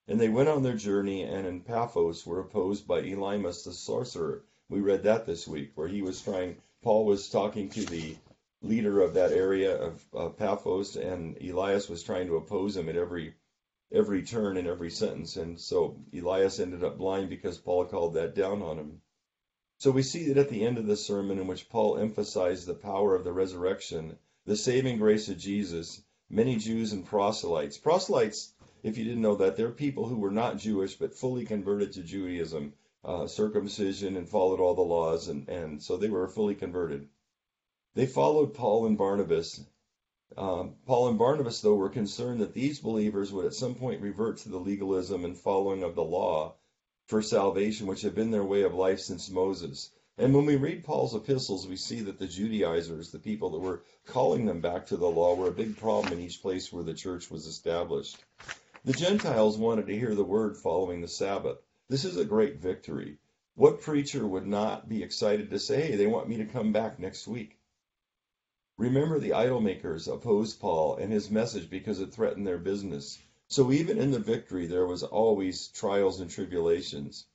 And 0.06 0.20
they 0.20 0.28
went 0.28 0.48
on 0.48 0.62
their 0.62 0.76
journey, 0.76 1.22
and 1.22 1.46
in 1.46 1.62
Paphos 1.62 2.24
were 2.24 2.40
opposed 2.40 2.86
by 2.86 3.02
Elymas 3.02 3.64
the 3.64 3.72
sorcerer. 3.72 4.44
We 4.68 4.80
read 4.80 5.02
that 5.02 5.26
this 5.26 5.48
week, 5.48 5.72
where 5.74 5.88
he 5.88 6.02
was 6.02 6.20
trying, 6.20 6.56
Paul 6.82 7.06
was 7.06 7.28
talking 7.28 7.68
to 7.70 7.84
the 7.84 8.16
leader 8.62 9.00
of 9.00 9.14
that 9.14 9.32
area 9.32 9.76
of 10.12 10.36
Paphos, 10.36 10.96
and 10.96 11.36
Elias 11.42 11.88
was 11.88 12.02
trying 12.02 12.28
to 12.28 12.36
oppose 12.36 12.76
him 12.76 12.88
at 12.88 12.96
every 12.96 13.34
every 13.90 14.22
turn 14.22 14.56
and 14.56 14.66
every 14.66 14.90
sentence. 14.90 15.36
And 15.36 15.60
so 15.60 15.96
Elias 16.14 16.60
ended 16.60 16.82
up 16.82 16.98
blind 16.98 17.28
because 17.28 17.58
Paul 17.58 17.84
called 17.84 18.14
that 18.14 18.34
down 18.34 18.62
on 18.62 18.78
him. 18.78 19.02
So 19.82 19.90
we 19.90 20.04
see 20.04 20.28
that 20.28 20.38
at 20.38 20.48
the 20.48 20.64
end 20.64 20.78
of 20.78 20.86
the 20.86 20.94
sermon, 20.94 21.40
in 21.40 21.48
which 21.48 21.68
Paul 21.68 21.98
emphasized 21.98 22.68
the 22.68 22.72
power 22.72 23.16
of 23.16 23.24
the 23.24 23.32
resurrection, 23.32 24.16
the 24.46 24.54
saving 24.54 24.98
grace 24.98 25.28
of 25.28 25.38
Jesus, 25.38 26.04
many 26.30 26.54
Jews 26.54 26.92
and 26.92 27.04
proselytes. 27.04 27.78
Proselytes, 27.78 28.54
if 28.84 28.96
you 28.96 29.02
didn't 29.02 29.22
know 29.22 29.34
that, 29.34 29.56
they're 29.56 29.72
people 29.72 30.06
who 30.06 30.18
were 30.18 30.30
not 30.30 30.58
Jewish 30.58 30.94
but 30.94 31.16
fully 31.16 31.44
converted 31.44 31.94
to 31.94 32.04
Judaism, 32.04 32.74
uh, 33.04 33.26
circumcision, 33.26 34.16
and 34.16 34.28
followed 34.28 34.60
all 34.60 34.76
the 34.76 34.82
laws, 34.82 35.26
and, 35.26 35.48
and 35.48 35.82
so 35.82 35.96
they 35.96 36.08
were 36.08 36.28
fully 36.28 36.54
converted. 36.54 37.08
They 37.94 38.06
followed 38.06 38.54
Paul 38.54 38.86
and 38.86 38.96
Barnabas. 38.96 39.64
Um, 40.36 40.76
Paul 40.86 41.08
and 41.08 41.18
Barnabas, 41.18 41.60
though, 41.60 41.74
were 41.74 41.90
concerned 41.90 42.40
that 42.40 42.54
these 42.54 42.78
believers 42.78 43.32
would 43.32 43.46
at 43.46 43.54
some 43.54 43.74
point 43.74 44.00
revert 44.00 44.36
to 44.38 44.48
the 44.48 44.60
legalism 44.60 45.24
and 45.24 45.36
following 45.36 45.82
of 45.82 45.96
the 45.96 46.04
law 46.04 46.54
for 47.06 47.22
salvation, 47.22 47.86
which 47.86 48.02
had 48.02 48.14
been 48.14 48.30
their 48.30 48.44
way 48.44 48.62
of 48.62 48.74
life 48.74 49.00
since 49.00 49.30
Moses. 49.30 49.90
And 50.18 50.34
when 50.34 50.44
we 50.44 50.56
read 50.56 50.84
Paul's 50.84 51.14
epistles, 51.14 51.66
we 51.66 51.76
see 51.76 52.00
that 52.00 52.18
the 52.18 52.26
Judaizers, 52.26 53.10
the 53.10 53.18
people 53.18 53.50
that 53.50 53.58
were 53.58 53.82
calling 54.06 54.44
them 54.44 54.60
back 54.60 54.86
to 54.86 54.96
the 54.96 55.10
law, 55.10 55.34
were 55.34 55.48
a 55.48 55.52
big 55.52 55.76
problem 55.76 56.12
in 56.12 56.20
each 56.20 56.42
place 56.42 56.72
where 56.72 56.84
the 56.84 56.94
church 56.94 57.30
was 57.30 57.46
established. 57.46 58.22
The 58.84 58.92
Gentiles 58.92 59.56
wanted 59.56 59.86
to 59.86 59.98
hear 59.98 60.14
the 60.14 60.24
word 60.24 60.56
following 60.56 61.00
the 61.00 61.08
Sabbath. 61.08 61.58
This 61.88 62.04
is 62.04 62.16
a 62.16 62.24
great 62.24 62.58
victory. 62.58 63.18
What 63.54 63.80
preacher 63.80 64.26
would 64.26 64.46
not 64.46 64.88
be 64.88 65.02
excited 65.02 65.50
to 65.50 65.58
say, 65.58 65.88
hey, 65.88 65.96
they 65.96 66.06
want 66.06 66.28
me 66.28 66.36
to 66.38 66.46
come 66.46 66.72
back 66.72 66.98
next 66.98 67.26
week? 67.26 67.58
Remember, 68.78 69.18
the 69.18 69.34
idol 69.34 69.60
makers 69.60 70.08
opposed 70.08 70.58
Paul 70.58 70.96
and 70.96 71.12
his 71.12 71.30
message 71.30 71.70
because 71.70 72.00
it 72.00 72.12
threatened 72.12 72.46
their 72.46 72.58
business. 72.58 73.18
So 73.52 73.70
even 73.70 73.98
in 73.98 74.12
the 74.12 74.18
victory, 74.18 74.66
there 74.66 74.86
was 74.86 75.02
always 75.02 75.68
trials 75.68 76.20
and 76.20 76.30
tribulations. 76.30 77.26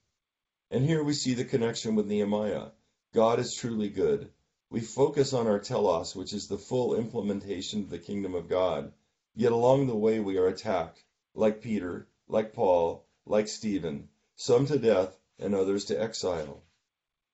And 0.71 0.83
here 0.83 1.03
we 1.03 1.13
see 1.13 1.35
the 1.35 1.45
connection 1.45 1.93
with 1.93 2.07
Nehemiah. 2.07 2.71
God 3.13 3.37
is 3.39 3.53
truly 3.53 3.89
good. 3.89 4.31
We 4.71 4.79
focus 4.79 5.31
on 5.31 5.45
our 5.45 5.59
telos, 5.59 6.15
which 6.15 6.33
is 6.33 6.47
the 6.47 6.57
full 6.57 6.95
implementation 6.95 7.81
of 7.81 7.91
the 7.91 7.99
kingdom 7.99 8.33
of 8.33 8.49
God. 8.49 8.93
Yet 9.35 9.51
along 9.51 9.85
the 9.85 9.95
way, 9.95 10.19
we 10.19 10.39
are 10.39 10.47
attacked, 10.47 11.03
like 11.35 11.61
Peter, 11.61 12.07
like 12.27 12.51
Paul, 12.51 13.05
like 13.27 13.47
Stephen, 13.47 14.09
some 14.35 14.65
to 14.65 14.79
death 14.79 15.19
and 15.37 15.53
others 15.53 15.85
to 15.85 16.01
exile. 16.01 16.63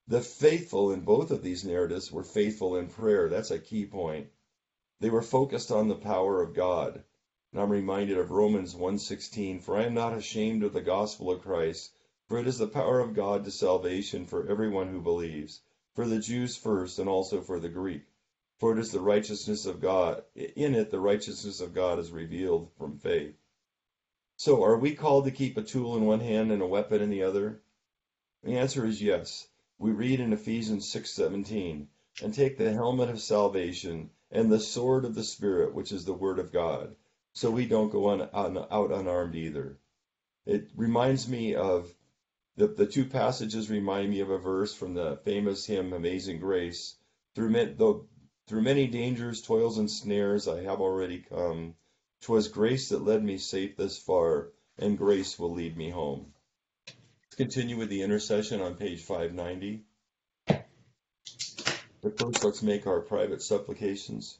The 0.10 0.20
faithful 0.20 0.92
in 0.92 1.06
both 1.06 1.32
of 1.32 1.42
these 1.42 1.64
narratives 1.64 2.12
were 2.12 2.26
faithful 2.26 2.76
in 2.76 2.90
prayer. 2.90 3.30
That's 3.30 3.52
a 3.52 3.60
key 3.60 3.86
point. 3.86 4.28
They 5.00 5.10
were 5.10 5.22
focused 5.22 5.72
on 5.72 5.88
the 5.88 5.96
power 5.96 6.42
of 6.42 6.54
God. 6.54 7.06
And 7.54 7.62
I'm 7.62 7.72
reminded 7.72 8.18
of 8.18 8.32
Romans 8.32 8.74
1:16, 8.74 9.60
"For 9.60 9.78
I 9.78 9.84
am 9.84 9.94
not 9.94 10.18
ashamed 10.18 10.64
of 10.64 10.74
the 10.74 10.82
gospel 10.82 11.30
of 11.30 11.44
Christ, 11.44 11.92
for 12.26 12.40
it 12.40 12.48
is 12.48 12.58
the 12.58 12.66
power 12.66 13.00
of 13.00 13.14
God 13.14 13.46
to 13.46 13.52
salvation 13.52 14.26
for 14.26 14.48
everyone 14.48 14.88
who 14.88 15.00
believes, 15.00 15.62
for 15.94 16.08
the 16.08 16.18
Jews 16.18 16.58
first 16.58 16.98
and 16.98 17.08
also 17.08 17.42
for 17.42 17.60
the 17.60 17.70
Greek. 17.70 18.06
For 18.58 18.74
it 18.74 18.80
is 18.80 18.92
the 18.92 19.02
righteousness 19.02 19.68
of 19.68 19.82
God, 19.82 20.24
in 20.34 20.74
it 20.74 20.90
the 20.90 21.00
righteousness 21.00 21.62
of 21.62 21.76
God 21.76 22.00
is 22.00 22.12
revealed 22.12 22.72
from 22.76 22.98
faith." 22.98 23.36
So, 24.36 24.64
are 24.64 24.80
we 24.80 24.96
called 24.96 25.26
to 25.26 25.30
keep 25.30 25.56
a 25.56 25.62
tool 25.62 25.96
in 25.96 26.08
one 26.08 26.22
hand 26.22 26.52
and 26.52 26.64
a 26.64 26.66
weapon 26.66 27.04
in 27.04 27.12
the 27.12 27.22
other? 27.22 27.62
The 28.42 28.58
answer 28.58 28.84
is 28.84 29.04
yes. 29.04 29.48
We 29.78 29.92
read 29.92 30.20
in 30.20 30.34
Ephesians 30.34 30.88
6:17, 30.90 31.90
"And 32.20 32.34
take 32.34 32.58
the 32.58 32.74
helmet 32.74 33.12
of 33.12 33.22
salvation 33.22 34.10
and 34.32 34.52
the 34.52 34.60
sword 34.60 35.06
of 35.06 35.14
the 35.14 35.24
Spirit, 35.24 35.76
which 35.76 35.92
is 35.92 36.06
the 36.06 36.16
word 36.16 36.40
of 36.40 36.52
God." 36.52 36.96
So 37.34 37.52
we 37.52 37.66
don't 37.66 37.92
go 37.92 38.08
on, 38.10 38.22
on, 38.22 38.58
out 38.72 38.92
unarmed 38.92 39.36
either. 39.36 39.78
It 40.46 40.70
reminds 40.76 41.28
me 41.28 41.56
of 41.56 41.94
the, 42.56 42.68
the 42.68 42.86
two 42.86 43.06
passages 43.06 43.70
remind 43.70 44.10
me 44.10 44.20
of 44.20 44.30
a 44.30 44.38
verse 44.38 44.74
from 44.74 44.94
the 44.94 45.18
famous 45.24 45.66
hymn 45.66 45.94
Amazing 45.94 46.40
Grace. 46.40 46.96
Through, 47.34 47.76
though, 47.76 48.08
through 48.48 48.62
many 48.62 48.88
dangers, 48.88 49.42
toils, 49.42 49.78
and 49.78 49.90
snares 49.90 50.48
I 50.48 50.62
have 50.64 50.80
already 50.80 51.20
come. 51.20 51.76
'Twas 52.22 52.48
grace 52.48 52.90
that 52.90 53.04
led 53.04 53.22
me 53.22 53.38
safe 53.38 53.76
this 53.76 53.98
far, 53.98 54.54
and 54.78 54.98
grace 54.98 55.38
will 55.38 55.52
lead 55.52 55.76
me 55.76 55.90
home. 55.90 56.34
Let's 56.88 57.36
continue 57.36 57.76
with 57.76 57.90
the 57.90 58.02
intercession 58.02 58.62
on 58.62 58.76
page 58.76 59.02
590. 59.02 59.84
But 62.02 62.20
first, 62.20 62.44
let's 62.44 62.62
make 62.62 62.88
our 62.88 63.02
private 63.02 63.42
supplications. 63.42 64.40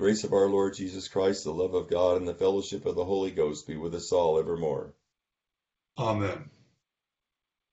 Grace 0.00 0.24
of 0.24 0.32
our 0.32 0.48
Lord 0.48 0.72
Jesus 0.72 1.08
Christ, 1.08 1.44
the 1.44 1.52
love 1.52 1.74
of 1.74 1.90
God, 1.90 2.16
and 2.16 2.26
the 2.26 2.32
fellowship 2.32 2.86
of 2.86 2.94
the 2.94 3.04
Holy 3.04 3.30
Ghost 3.30 3.66
be 3.66 3.76
with 3.76 3.94
us 3.94 4.12
all 4.12 4.38
evermore. 4.38 4.94
Amen. 5.98 6.48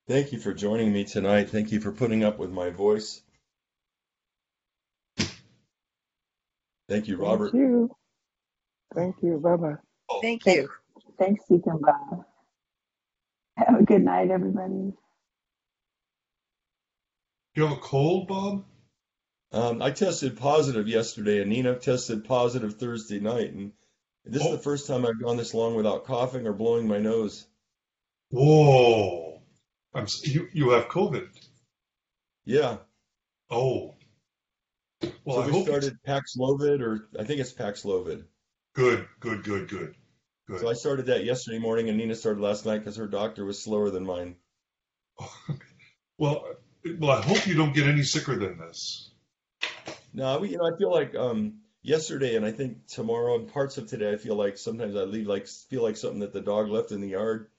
Thank 0.09 0.33
you 0.33 0.39
for 0.39 0.53
joining 0.53 0.91
me 0.91 1.05
tonight. 1.05 1.49
Thank 1.49 1.71
you 1.71 1.79
for 1.79 1.93
putting 1.93 2.25
up 2.25 2.37
with 2.37 2.51
my 2.51 2.69
voice. 2.69 3.21
Thank 6.89 7.07
you, 7.07 7.15
Robert. 7.15 7.53
Thank 7.53 7.63
you. 7.63 7.95
Thank 8.93 9.15
you. 9.21 9.39
Bye 9.39 9.55
bye. 9.55 9.75
Oh, 10.09 10.19
thank 10.21 10.45
you. 10.45 10.67
Thanks, 11.17 11.45
Deacon 11.49 11.79
Bob. 11.79 12.25
Have 13.55 13.79
a 13.79 13.83
good 13.83 14.03
night, 14.03 14.31
everybody. 14.31 14.91
You 17.55 17.63
have 17.63 17.77
a 17.77 17.79
cold, 17.79 18.27
Bob? 18.27 18.65
Um, 19.51 19.81
I 19.81 19.91
tested 19.91 20.37
positive 20.37 20.87
yesterday, 20.87 21.41
and 21.41 21.49
Nina 21.49 21.75
tested 21.75 22.25
positive 22.25 22.77
Thursday 22.77 23.19
night, 23.19 23.53
and 23.53 23.71
this 24.25 24.41
is 24.41 24.47
Oh. 24.47 24.51
the 24.51 24.61
first 24.61 24.87
time 24.87 25.05
I've 25.05 25.21
gone 25.21 25.37
this 25.37 25.53
long 25.53 25.75
without 25.75 26.03
coughing 26.05 26.45
or 26.47 26.53
blowing 26.53 26.87
my 26.87 26.97
nose. 26.99 27.47
Whoa. 28.29 29.41
I'm 29.93 30.05
you 30.23 30.49
you 30.53 30.69
have 30.71 30.89
COVID. 30.89 31.29
Yeah. 32.45 32.77
Oh. 33.49 33.95
Well, 35.23 35.37
so 35.37 35.41
I 35.41 35.45
we 35.45 35.51
hope 35.53 35.65
started 35.67 35.97
Paxlovid, 36.05 36.81
or 36.81 37.07
I 37.17 37.23
think 37.23 37.39
it's 37.39 37.53
Paxlovid. 37.53 38.25
good, 38.73 39.07
good, 39.19 39.43
good, 39.43 39.69
good. 39.69 39.95
Good. 40.47 40.59
So 40.61 40.69
I 40.69 40.73
started 40.73 41.07
that 41.07 41.23
yesterday 41.25 41.59
morning, 41.59 41.89
and 41.89 41.97
Nina 41.97 42.15
started 42.15 42.41
last 42.41 42.65
night 42.65 42.79
because 42.79 42.95
her 42.97 43.07
doctor 43.07 43.43
was 43.45 43.61
slower 43.61 43.89
than 43.91 44.05
mine. 44.05 44.35
well, 46.17 46.45
well, 46.99 47.11
I 47.11 47.21
hope 47.21 47.47
you 47.47 47.55
don't 47.55 47.73
get 47.73 47.87
any 47.87 48.03
sicker 48.03 48.35
than 48.37 48.57
this. 48.57 49.11
No, 50.17 50.39
we, 50.39 50.49
you 50.49 50.57
know, 50.57 50.65
I 50.65 50.75
feel 50.75 50.91
like 50.91 51.13
um, 51.13 51.59
yesterday, 51.83 52.37
and 52.37 52.43
I 52.43 52.51
think 52.51 52.87
tomorrow, 52.87 53.35
and 53.35 53.47
parts 53.47 53.77
of 53.77 53.85
today, 53.87 54.11
I 54.11 54.17
feel 54.17 54.33
like 54.33 54.57
sometimes 54.57 54.95
I 54.95 55.01
leave 55.03 55.27
like 55.27 55.45
feel 55.47 55.83
like 55.83 55.95
something 55.95 56.21
that 56.21 56.33
the 56.33 56.41
dog 56.41 56.69
left 56.69 56.91
in 56.91 57.01
the 57.01 57.09
yard. 57.09 57.51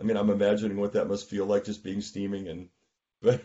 I 0.00 0.04
mean, 0.04 0.16
I'm 0.16 0.30
imagining 0.30 0.78
what 0.78 0.94
that 0.94 1.08
must 1.08 1.28
feel 1.28 1.44
like, 1.44 1.64
just 1.64 1.84
being 1.84 2.00
steaming, 2.00 2.48
and 2.48 2.68
but 3.22 3.42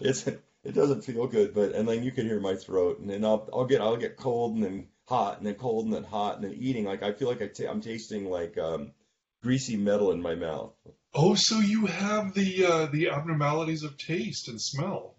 it's 0.00 0.26
it 0.26 0.74
doesn't 0.74 1.02
feel 1.02 1.26
good. 1.26 1.52
But 1.52 1.72
and 1.72 1.86
then 1.86 2.02
you 2.02 2.12
can 2.12 2.24
hear 2.24 2.40
my 2.40 2.54
throat, 2.54 2.98
and 3.00 3.10
then 3.10 3.26
I'll 3.26 3.46
I'll 3.52 3.66
get 3.66 3.82
I'll 3.82 3.98
get 3.98 4.16
cold 4.16 4.54
and 4.54 4.64
then 4.64 4.88
hot 5.06 5.36
and 5.36 5.46
then 5.46 5.56
cold 5.56 5.84
and 5.84 5.92
then 5.92 6.04
hot 6.04 6.36
and 6.36 6.44
then 6.44 6.54
eating 6.54 6.86
like 6.86 7.02
I 7.02 7.12
feel 7.12 7.28
like 7.28 7.42
I 7.42 7.48
ta 7.48 7.64
I'm 7.70 7.82
tasting 7.82 8.24
like 8.30 8.56
um, 8.56 8.92
greasy 9.42 9.76
metal 9.76 10.12
in 10.12 10.22
my 10.22 10.34
mouth. 10.34 10.72
Oh, 11.12 11.34
so 11.34 11.60
you 11.60 11.84
have 11.84 12.32
the 12.32 12.64
uh, 12.64 12.86
the 12.86 13.10
abnormalities 13.10 13.82
of 13.82 13.98
taste 13.98 14.48
and 14.48 14.58
smell. 14.58 15.18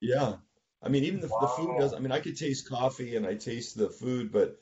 Yeah. 0.00 0.38
I 0.82 0.88
mean, 0.88 1.04
even 1.04 1.20
the, 1.20 1.28
the 1.28 1.52
food 1.56 1.76
does. 1.78 1.92
I 1.94 1.98
mean, 1.98 2.12
I 2.12 2.20
could 2.20 2.36
taste 2.38 2.68
coffee 2.68 3.16
and 3.16 3.26
I 3.26 3.34
taste 3.34 3.76
the 3.76 3.90
food, 3.90 4.32
but 4.32 4.58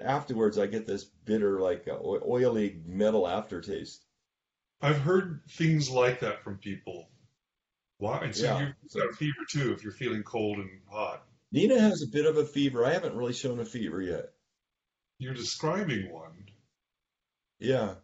afterwards 0.00 0.58
I 0.58 0.66
get 0.66 0.86
this 0.86 1.04
bitter, 1.04 1.60
like 1.60 1.86
uh, 1.88 1.98
oily 2.02 2.80
metal 2.86 3.28
aftertaste. 3.28 4.04
I've 4.80 5.00
heard 5.00 5.40
things 5.50 5.90
like 5.90 6.20
that 6.20 6.42
from 6.42 6.58
people. 6.58 7.08
Why? 7.98 8.18
And 8.24 8.34
so 8.34 8.44
Yeah. 8.44 8.58
you've 8.82 8.94
got 8.94 9.10
a 9.10 9.16
fever 9.16 9.40
too 9.50 9.72
if 9.72 9.82
you're 9.82 9.92
feeling 9.92 10.22
cold 10.22 10.58
and 10.58 10.70
hot. 10.88 11.24
Nina 11.50 11.80
has 11.80 12.02
a 12.02 12.06
bit 12.06 12.26
of 12.26 12.36
a 12.36 12.44
fever. 12.44 12.84
I 12.84 12.92
haven't 12.92 13.16
really 13.16 13.32
shown 13.32 13.58
a 13.58 13.64
fever 13.64 14.00
yet. 14.00 14.32
You're 15.18 15.34
describing 15.34 16.12
one. 16.12 16.46
Yeah. 17.58 17.94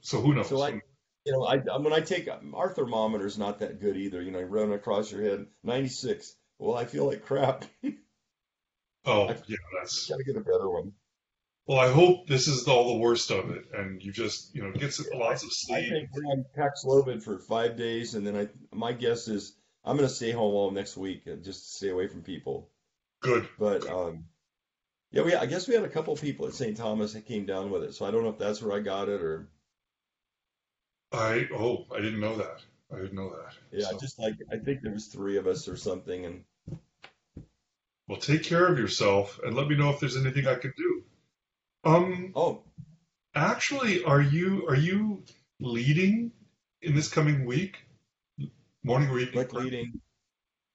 So 0.00 0.20
who 0.20 0.34
knows? 0.34 0.48
So 0.48 0.60
I, 0.60 0.80
you 1.24 1.32
know, 1.32 1.44
I 1.44 1.56
when 1.78 1.92
I 1.92 2.00
take 2.00 2.28
our 2.54 2.70
thermometer's 2.72 3.38
not 3.38 3.60
that 3.60 3.80
good 3.80 3.96
either. 3.96 4.20
You 4.20 4.30
know, 4.32 4.40
you 4.40 4.46
run 4.46 4.72
across 4.72 5.12
your 5.12 5.22
head, 5.22 5.46
96. 5.62 6.34
Well, 6.58 6.76
I 6.76 6.84
feel 6.84 7.06
like 7.06 7.24
crap. 7.24 7.64
oh, 9.04 9.28
yeah, 9.46 9.56
that's. 9.78 10.08
Gotta 10.08 10.24
get 10.24 10.36
a 10.36 10.40
better 10.40 10.70
one. 10.70 10.92
Well, 11.66 11.78
I 11.78 11.90
hope 11.90 12.26
this 12.26 12.46
is 12.46 12.68
all 12.68 12.92
the 12.92 13.00
worst 13.00 13.30
of 13.30 13.50
it, 13.50 13.64
and 13.72 14.02
you 14.02 14.12
just, 14.12 14.54
you 14.54 14.62
know, 14.62 14.70
get 14.72 14.92
some, 14.92 15.06
lots 15.14 15.42
of 15.42 15.50
sleep. 15.50 15.86
I 15.86 15.88
think 15.88 16.08
we're 16.12 16.24
on 16.24 16.44
Paxlovid 16.56 17.22
for 17.22 17.38
five 17.38 17.76
days, 17.76 18.14
and 18.14 18.26
then 18.26 18.36
I, 18.36 18.48
my 18.74 18.92
guess 18.92 19.28
is 19.28 19.56
I'm 19.84 19.96
gonna 19.96 20.08
stay 20.08 20.30
home 20.30 20.54
all 20.54 20.70
next 20.70 20.96
week 20.96 21.26
and 21.26 21.42
just 21.42 21.76
stay 21.76 21.88
away 21.88 22.06
from 22.06 22.22
people. 22.22 22.70
Good. 23.20 23.48
But 23.58 23.88
um, 23.88 24.24
yeah, 25.10 25.22
we 25.22 25.34
I 25.34 25.46
guess 25.46 25.66
we 25.66 25.74
had 25.74 25.84
a 25.84 25.88
couple 25.88 26.14
people 26.16 26.46
at 26.46 26.54
St. 26.54 26.76
Thomas 26.76 27.14
that 27.14 27.26
came 27.26 27.46
down 27.46 27.70
with 27.70 27.82
it, 27.84 27.94
so 27.94 28.04
I 28.04 28.10
don't 28.10 28.24
know 28.24 28.30
if 28.30 28.38
that's 28.38 28.60
where 28.60 28.76
I 28.76 28.80
got 28.80 29.08
it 29.08 29.22
or 29.22 29.48
I 31.12 31.48
oh, 31.54 31.86
I 31.94 32.00
didn't 32.00 32.20
know 32.20 32.36
that. 32.36 32.62
I 32.92 32.96
didn't 32.96 33.14
know 33.14 33.30
that. 33.30 33.54
yeah, 33.72 33.88
So- 33.88 33.98
just 33.98 34.18
like 34.18 34.34
I 34.52 34.58
think 34.58 34.82
there 34.82 34.92
was 34.92 35.06
three 35.06 35.36
of 35.36 35.46
us 35.46 35.68
or 35.68 35.76
something, 35.76 36.24
and 36.24 36.44
well, 38.06 38.20
take 38.20 38.42
care 38.42 38.66
of 38.66 38.78
yourself, 38.78 39.40
and 39.42 39.56
let 39.56 39.68
me 39.68 39.76
know 39.76 39.90
if 39.90 40.00
there's 40.00 40.16
anything 40.16 40.46
I 40.46 40.56
can 40.56 40.72
do. 40.76 41.04
Um, 41.84 42.32
oh, 42.34 42.62
actually, 43.34 44.04
are 44.04 44.20
you 44.20 44.66
are 44.68 44.76
you 44.76 45.24
leading 45.60 46.32
in 46.82 46.94
this 46.94 47.08
coming 47.08 47.46
week? 47.46 47.78
Morning 48.82 49.08
or 49.08 49.18
evening? 49.18 49.36
like 49.36 49.48
prayer? 49.50 49.64
leading. 49.64 50.00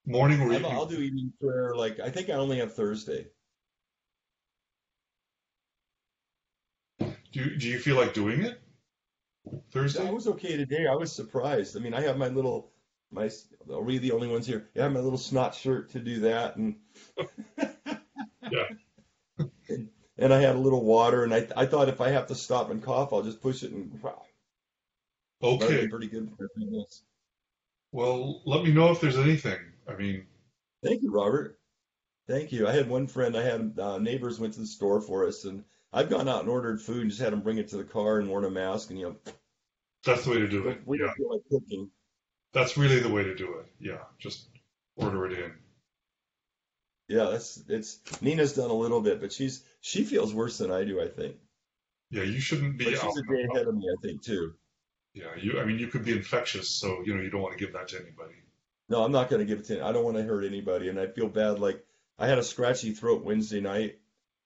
Morning 0.06 0.42
or 0.42 0.52
evening? 0.52 0.72
I'll 0.72 0.88
do 0.88 1.00
evening 1.00 1.32
prayer. 1.40 1.76
Like 1.76 2.00
I 2.00 2.10
think 2.10 2.30
I 2.30 2.34
only 2.34 2.58
have 2.58 2.74
Thursday. 2.74 3.28
Do 7.32 7.44
you, 7.44 7.56
do 7.58 7.68
you 7.68 7.78
feel 7.80 7.96
like 7.96 8.14
doing 8.16 8.42
it? 8.42 8.60
Thursday? 9.72 10.08
I 10.08 10.12
was 10.12 10.28
okay 10.28 10.58
today. 10.58 10.88
I 10.88 10.96
was 10.96 11.12
surprised. 11.12 11.76
I 11.78 11.80
mean, 11.80 11.94
I 11.94 12.02
have 12.02 12.18
my 12.18 12.28
little 12.28 12.72
my 13.12 13.30
are 13.72 13.82
we 13.82 13.98
the 13.98 14.12
only 14.12 14.28
ones 14.28 14.46
here? 14.46 14.70
I 14.76 14.82
have 14.84 14.94
my 14.94 15.00
little 15.00 15.18
snot 15.18 15.56
shirt 15.56 15.92
to 15.92 16.00
do 16.00 16.20
that, 16.22 16.56
and 16.58 16.76
Yeah. 18.52 18.66
and, 19.70 19.90
and 20.18 20.34
I 20.34 20.42
had 20.42 20.56
a 20.56 20.60
little 20.60 20.84
water, 20.84 21.24
and 21.24 21.34
I 21.34 21.48
I 21.56 21.66
thought 21.66 21.90
if 21.90 22.02
I 22.02 22.10
have 22.10 22.28
to 22.28 22.36
stop 22.36 22.70
and 22.70 22.82
cough, 22.84 23.14
I'll 23.14 23.22
just 23.24 23.42
push 23.42 23.64
it 23.64 23.72
and 23.72 24.02
wow, 24.02 24.22
Okay. 25.42 25.88
pretty 25.88 26.08
good 26.08 26.32
for. 26.38 26.48
Well, 27.92 28.42
let 28.46 28.64
me 28.64 28.72
know 28.72 28.92
if 28.92 29.02
there's 29.02 29.18
anything. 29.18 29.60
I 29.88 29.96
mean, 29.96 30.28
Thank 30.84 31.02
you, 31.02 31.12
Robert. 31.12 31.60
Thank 32.28 32.52
you. 32.52 32.68
I 32.68 32.72
had 32.74 32.88
one 32.88 33.08
friend, 33.08 33.36
I 33.36 33.42
had 33.44 33.78
uh, 33.80 33.98
neighbors 33.98 34.40
went 34.40 34.54
to 34.54 34.60
the 34.60 34.66
store 34.68 35.02
for 35.02 35.28
us, 35.28 35.46
and 35.46 35.64
I've 35.92 36.10
gone 36.10 36.28
out 36.30 36.42
and 36.42 36.50
ordered 36.50 36.82
food 36.82 37.02
and 37.02 37.10
just 37.10 37.22
had 37.22 37.34
them 37.34 37.42
bring 37.42 37.58
it 37.58 37.70
to 37.70 37.78
the 37.78 37.84
car 37.84 38.20
and 38.20 38.30
worn 38.30 38.46
a 38.46 38.50
mask, 38.50 38.90
and 38.92 39.00
you 39.00 39.06
know, 39.10 39.34
that's 40.06 40.24
the 40.26 40.32
way 40.32 40.40
to 40.40 40.48
do 40.48 40.68
it. 40.68 40.82
we 40.86 41.00
Yeah, 41.00 41.06
don't 41.08 41.16
feel 41.16 41.32
like 41.32 41.42
cooking. 41.50 41.90
that's 42.54 42.78
really 42.78 43.00
the 43.00 43.10
way 43.10 43.24
to 43.24 43.36
do 43.36 43.56
it. 43.60 43.66
Yeah, 43.80 44.00
just 44.20 44.48
order 44.96 45.26
it 45.28 45.34
in. 45.40 45.54
Yeah, 47.08 47.26
that's 47.32 47.62
it's 47.68 48.00
Nina's 48.22 48.54
done 48.54 48.70
a 48.70 48.74
little 48.74 49.02
bit, 49.02 49.20
but 49.20 49.32
she's 49.34 49.64
she 49.82 50.04
feels 50.04 50.34
worse 50.34 50.58
than 50.60 50.72
I 50.72 50.84
do, 50.84 51.02
I 51.02 51.08
think. 51.08 51.38
Yeah, 52.12 52.24
you 52.24 52.40
shouldn't 52.40 52.78
be 52.78 52.86
But 52.86 52.96
out. 52.96 53.02
she's 53.02 53.18
a 53.18 53.22
day 53.24 53.44
ahead 53.52 53.68
of 53.68 53.76
me, 53.76 53.86
I 53.92 54.02
think, 54.02 54.24
too. 54.24 54.54
Yeah, 55.14 55.36
you. 55.38 55.60
I 55.60 55.66
mean, 55.66 55.80
you 55.80 55.88
could 55.88 56.06
be 56.06 56.12
infectious, 56.12 56.70
so 56.70 57.02
you 57.04 57.16
know 57.16 57.22
you 57.22 57.30
don't 57.32 57.42
want 57.42 57.58
to 57.58 57.64
give 57.64 57.74
that 57.74 57.88
to 57.90 57.98
anybody. 58.00 58.36
No, 58.90 59.04
I'm 59.04 59.12
not 59.12 59.30
going 59.30 59.40
to 59.40 59.46
give 59.46 59.60
it 59.60 59.66
to. 59.66 59.84
I 59.86 59.92
don't 59.92 60.04
want 60.04 60.18
to 60.18 60.24
hurt 60.24 60.44
anybody, 60.46 60.90
and 60.90 61.00
I 61.00 61.08
feel 61.08 61.28
bad. 61.28 61.60
Like 61.60 61.84
I 62.18 62.28
had 62.28 62.38
a 62.38 62.44
scratchy 62.44 62.92
throat 62.92 63.24
Wednesday 63.24 63.60
night, 63.62 64.00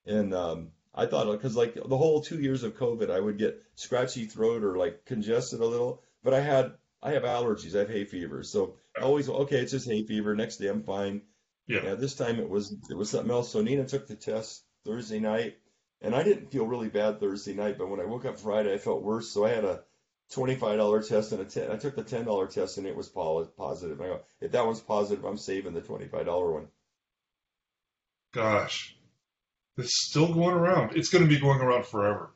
and 0.06 0.34
um, 0.34 0.72
I 0.96 1.06
thought 1.08 1.32
because 1.32 1.56
like 1.56 1.74
the 1.74 1.98
whole 1.98 2.22
two 2.22 2.40
years 2.40 2.64
of 2.64 2.78
COVID, 2.78 3.10
I 3.10 3.20
would 3.20 3.38
get 3.38 3.62
scratchy 3.76 4.26
throat 4.26 4.64
or 4.64 4.78
like 4.78 5.06
congested 5.06 5.60
a 5.60 5.66
little. 5.66 6.04
But 6.24 6.34
I 6.34 6.40
had 6.40 6.74
I 7.02 7.12
have 7.12 7.24
allergies. 7.24 7.76
I 7.76 7.80
have 7.80 7.90
hay 7.90 8.06
fever, 8.06 8.44
so 8.44 8.76
I 8.98 9.02
always 9.02 9.28
okay. 9.28 9.58
It's 9.60 9.72
just 9.72 9.90
hay 9.90 10.04
fever. 10.06 10.36
Next 10.36 10.58
day 10.58 10.68
I'm 10.68 10.84
fine. 10.84 11.22
Yeah. 11.66 11.84
Yeah, 11.84 11.96
this 11.96 12.16
time 12.16 12.40
it 12.40 12.50
was 12.50 12.76
it 12.90 12.96
was 12.96 13.10
something 13.10 13.32
else. 13.32 13.50
So 13.52 13.62
Nina 13.62 13.86
took 13.86 14.08
the 14.08 14.16
test 14.16 14.64
Thursday 14.86 15.20
night, 15.20 15.58
and 16.02 16.14
I 16.14 16.24
didn't 16.24 16.52
feel 16.52 16.68
really 16.68 16.90
bad 16.90 17.20
Thursday 17.20 17.54
night. 17.54 17.78
But 17.78 17.90
when 17.90 18.00
I 18.00 18.06
woke 18.06 18.26
up 18.26 18.38
Friday, 18.38 18.74
I 18.74 18.78
felt 18.78 19.02
worse. 19.02 19.30
So 19.30 19.46
I 19.46 19.50
had 19.50 19.66
a 19.66 19.82
twenty-five 20.32 20.78
dollar 20.78 21.02
test 21.02 21.32
and 21.32 21.42
a 21.42 21.46
ten. 21.46 21.72
I 21.72 21.78
took 21.78 21.96
the 21.96 22.04
ten 22.04 22.26
dollar 22.26 22.48
test 22.48 22.78
and 22.78 22.88
it 22.88 22.96
was 22.96 23.10
positive. 23.10 24.00
I 24.02 24.06
go, 24.06 24.22
if 24.42 24.52
that 24.52 24.66
one's 24.66 24.82
positive, 24.82 25.26
I'm 25.26 25.38
saving 25.38 25.74
the 25.74 25.82
twenty-five 25.82 26.26
dollar 26.26 26.52
one. 26.52 26.68
Gosh, 28.32 28.96
it's 29.78 30.04
still 30.10 30.34
going 30.34 30.56
around. 30.56 30.98
It's 30.98 31.10
going 31.10 31.24
to 31.24 31.30
be 31.30 31.40
going 31.40 31.62
around 31.62 31.86
forever. 31.86 32.34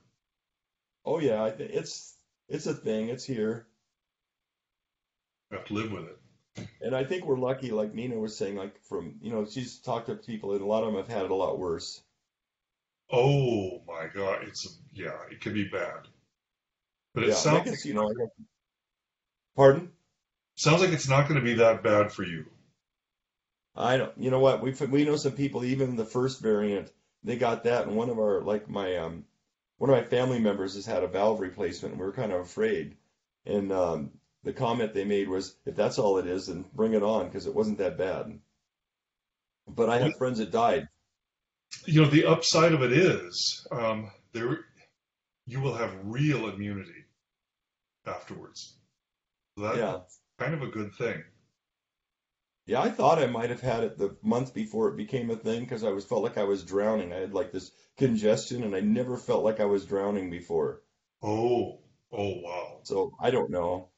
Oh 1.03 1.17
yeah, 1.17 1.45
it's 1.47 2.19
it's 2.47 2.67
a 2.67 2.73
thing. 2.75 3.09
It's 3.09 3.25
here. 3.25 3.67
Have 5.51 5.65
to 5.65 5.73
live 5.73 5.91
with 5.91 6.05
it. 6.05 6.19
And 6.81 6.95
I 6.95 7.03
think 7.03 7.23
we're 7.23 7.37
lucky, 7.37 7.69
like 7.69 7.93
Nina 7.93 8.17
was 8.17 8.35
saying, 8.35 8.55
like 8.55 8.81
from, 8.81 9.19
you 9.21 9.29
know, 9.31 9.45
she's 9.45 9.77
talked 9.77 10.07
to 10.07 10.15
people 10.15 10.53
and 10.53 10.61
a 10.61 10.65
lot 10.65 10.83
of 10.83 10.87
them 10.91 10.95
have 10.95 11.07
had 11.07 11.25
it 11.25 11.31
a 11.31 11.35
lot 11.35 11.59
worse. 11.59 12.01
Oh 13.11 13.81
my 13.85 14.07
God, 14.07 14.43
it's 14.47 14.79
yeah, 14.93 15.23
it 15.29 15.41
can 15.41 15.53
be 15.53 15.65
bad. 15.67 16.07
But 17.13 17.25
it 17.25 17.33
Yeah, 17.33 17.35
sounds 17.35 17.65
guess, 17.65 17.85
you 17.85 17.93
know, 17.93 18.07
guess, 18.13 18.29
pardon? 19.57 19.91
sounds 20.55 20.81
like 20.81 20.91
it's 20.91 21.07
not 21.07 21.29
going 21.29 21.39
to 21.39 21.45
be 21.45 21.53
that 21.53 21.83
bad 21.83 22.11
for 22.11 22.23
you. 22.23 22.45
I 23.77 23.95
don't, 23.95 24.17
you 24.17 24.29
know 24.29 24.39
what? 24.39 24.61
We 24.61 24.71
we 24.87 25.05
know 25.05 25.15
some 25.15 25.31
people, 25.31 25.63
even 25.63 25.95
the 25.95 26.03
first 26.05 26.41
variant, 26.41 26.91
they 27.27 27.37
got 27.37 27.63
that, 27.65 27.87
and 27.87 27.95
one 27.95 28.09
of 28.09 28.19
our 28.19 28.41
like 28.41 28.69
my 28.69 28.97
um 28.97 29.25
one 29.77 29.89
of 29.89 29.95
my 29.97 30.03
family 30.03 30.39
members 30.39 30.75
has 30.75 30.85
had 30.85 31.03
a 31.03 31.07
valve 31.07 31.39
replacement, 31.39 31.93
and 31.93 32.01
we 32.01 32.07
were 32.07 32.13
kind 32.13 32.31
of 32.31 32.41
afraid. 32.41 32.97
And 33.45 33.71
um, 33.71 34.11
the 34.43 34.53
comment 34.53 34.93
they 34.93 35.05
made 35.05 35.29
was, 35.29 35.55
if 35.65 35.75
that's 35.75 35.99
all 35.99 36.17
it 36.17 36.27
is, 36.27 36.47
then 36.47 36.65
bring 36.73 36.93
it 36.93 37.03
on, 37.03 37.27
because 37.27 37.47
it 37.47 37.55
wasn't 37.55 37.77
that 37.79 37.97
bad. 37.97 38.39
But 39.67 39.89
I 39.89 39.99
have 39.99 40.17
friends 40.17 40.39
that 40.39 40.51
died. 40.51 40.87
You 41.85 42.03
know, 42.03 42.09
the 42.09 42.25
upside 42.25 42.73
of 42.73 42.81
it 42.83 42.93
is 42.93 43.67
um, 43.71 44.11
there 44.33 44.65
you 45.45 45.61
will 45.61 45.75
have 45.75 45.93
real 46.03 46.49
immunity 46.49 47.05
afterwards. 48.05 48.77
So 49.57 49.63
that's 49.65 49.77
Yeah, 49.77 49.99
kind 50.39 50.53
of 50.53 50.61
a 50.61 50.67
good 50.67 50.93
thing. 50.95 51.23
Yeah. 52.67 52.81
I 52.81 52.89
thought 52.91 53.17
I 53.17 53.25
might 53.25 53.49
have 53.49 53.61
had 53.61 53.83
it 53.83 53.97
the 53.97 54.15
month 54.21 54.53
before 54.53 54.89
it 54.89 54.97
became 54.97 55.31
a 55.31 55.35
thing, 55.35 55.61
because 55.61 55.83
I 55.83 55.89
was 55.89 56.05
felt 56.05 56.23
like 56.23 56.37
I 56.37 56.43
was 56.43 56.63
drowning. 56.63 57.11
I 57.11 57.17
had 57.17 57.33
like 57.33 57.51
this 57.51 57.71
congestion, 57.97 58.63
and 58.63 58.75
I 58.75 58.81
never 58.81 59.17
felt 59.17 59.43
like 59.43 59.59
I 59.59 59.65
was 59.65 59.85
drowning 59.85 60.29
before. 60.29 60.81
Oh, 61.23 61.79
oh 62.11 62.33
wow. 62.43 62.79
So 62.83 63.13
I 63.19 63.31
don't 63.31 63.49
know. 63.49 63.89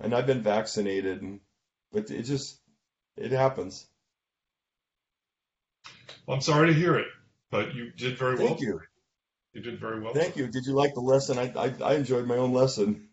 And 0.00 0.14
I've 0.14 0.26
been 0.26 0.42
vaccinated, 0.42 1.22
and 1.22 1.40
but 1.92 2.10
it 2.10 2.22
just 2.22 2.60
it 3.16 3.30
happens. 3.30 3.86
Well, 6.26 6.36
I'm 6.36 6.42
sorry 6.42 6.68
to 6.68 6.74
hear 6.74 6.96
it, 6.96 7.06
but 7.50 7.74
you 7.74 7.90
did 7.90 8.18
very 8.18 8.36
well. 8.36 8.48
Thank 8.48 8.60
you. 8.60 8.80
You 9.52 9.60
did 9.60 9.78
very 9.78 10.00
well. 10.00 10.14
Thank 10.14 10.36
you. 10.36 10.48
Did 10.48 10.64
you 10.66 10.72
like 10.72 10.94
the 10.94 11.00
lesson? 11.00 11.38
I 11.38 11.52
I, 11.54 11.74
I 11.84 11.94
enjoyed 11.94 12.26
my 12.26 12.36
own 12.36 12.52
lesson. 12.52 13.08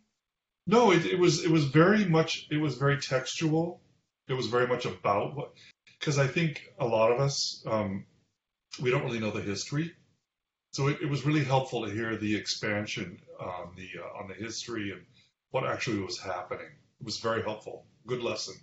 No, 0.66 0.92
it, 0.92 1.06
it 1.06 1.20
was 1.20 1.44
it 1.44 1.52
was 1.52 1.66
very 1.66 2.06
much 2.06 2.48
it 2.50 2.58
was 2.58 2.78
very 2.78 2.98
textual. 3.00 3.82
It 4.32 4.38
was 4.38 4.48
very 4.48 4.66
much 4.66 4.86
about 4.86 5.36
what 5.36 5.52
because 6.00 6.18
I 6.18 6.26
think 6.26 6.72
a 6.80 6.86
lot 6.86 7.12
of 7.12 7.20
us 7.20 7.62
um, 7.68 8.06
we 8.82 8.90
don't 8.90 9.04
really 9.04 9.20
know 9.20 9.32
the 9.32 9.42
history, 9.42 9.94
so 10.72 10.88
it, 10.88 11.00
it 11.02 11.10
was 11.10 11.26
really 11.26 11.44
helpful 11.44 11.86
to 11.86 11.92
hear 11.92 12.16
the 12.16 12.34
expansion 12.38 13.20
on 13.42 13.74
the 13.76 13.90
uh, 14.02 14.20
on 14.22 14.30
the 14.30 14.34
history 14.34 14.92
and 14.92 15.02
what 15.50 15.66
actually 15.68 16.00
was 16.00 16.18
happening. 16.18 16.72
It 17.02 17.06
was 17.06 17.18
very 17.18 17.44
helpful. 17.44 17.86
Good 18.08 18.22
lesson. 18.24 18.56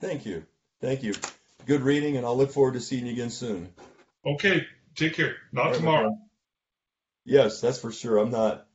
Thank 0.00 0.24
you. 0.24 0.46
Thank 0.80 1.02
you. 1.02 1.14
Good 1.66 1.82
reading, 1.82 2.16
and 2.16 2.24
I'll 2.24 2.36
look 2.36 2.52
forward 2.52 2.74
to 2.74 2.80
seeing 2.80 3.04
you 3.04 3.12
again 3.12 3.30
soon. 3.30 3.70
Okay, 4.24 4.66
take 4.96 5.12
care. 5.12 5.36
Not 5.52 5.66
right, 5.66 5.74
tomorrow. 5.74 6.16
Yes, 7.26 7.60
that's 7.60 7.78
for 7.78 7.92
sure. 7.92 8.16
I'm 8.16 8.30
not. 8.30 8.66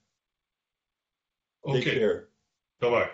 Take 1.65 1.81
Okay, 1.87 1.95
care. 1.95 2.27
bye 2.79 2.91
bye. 2.91 3.09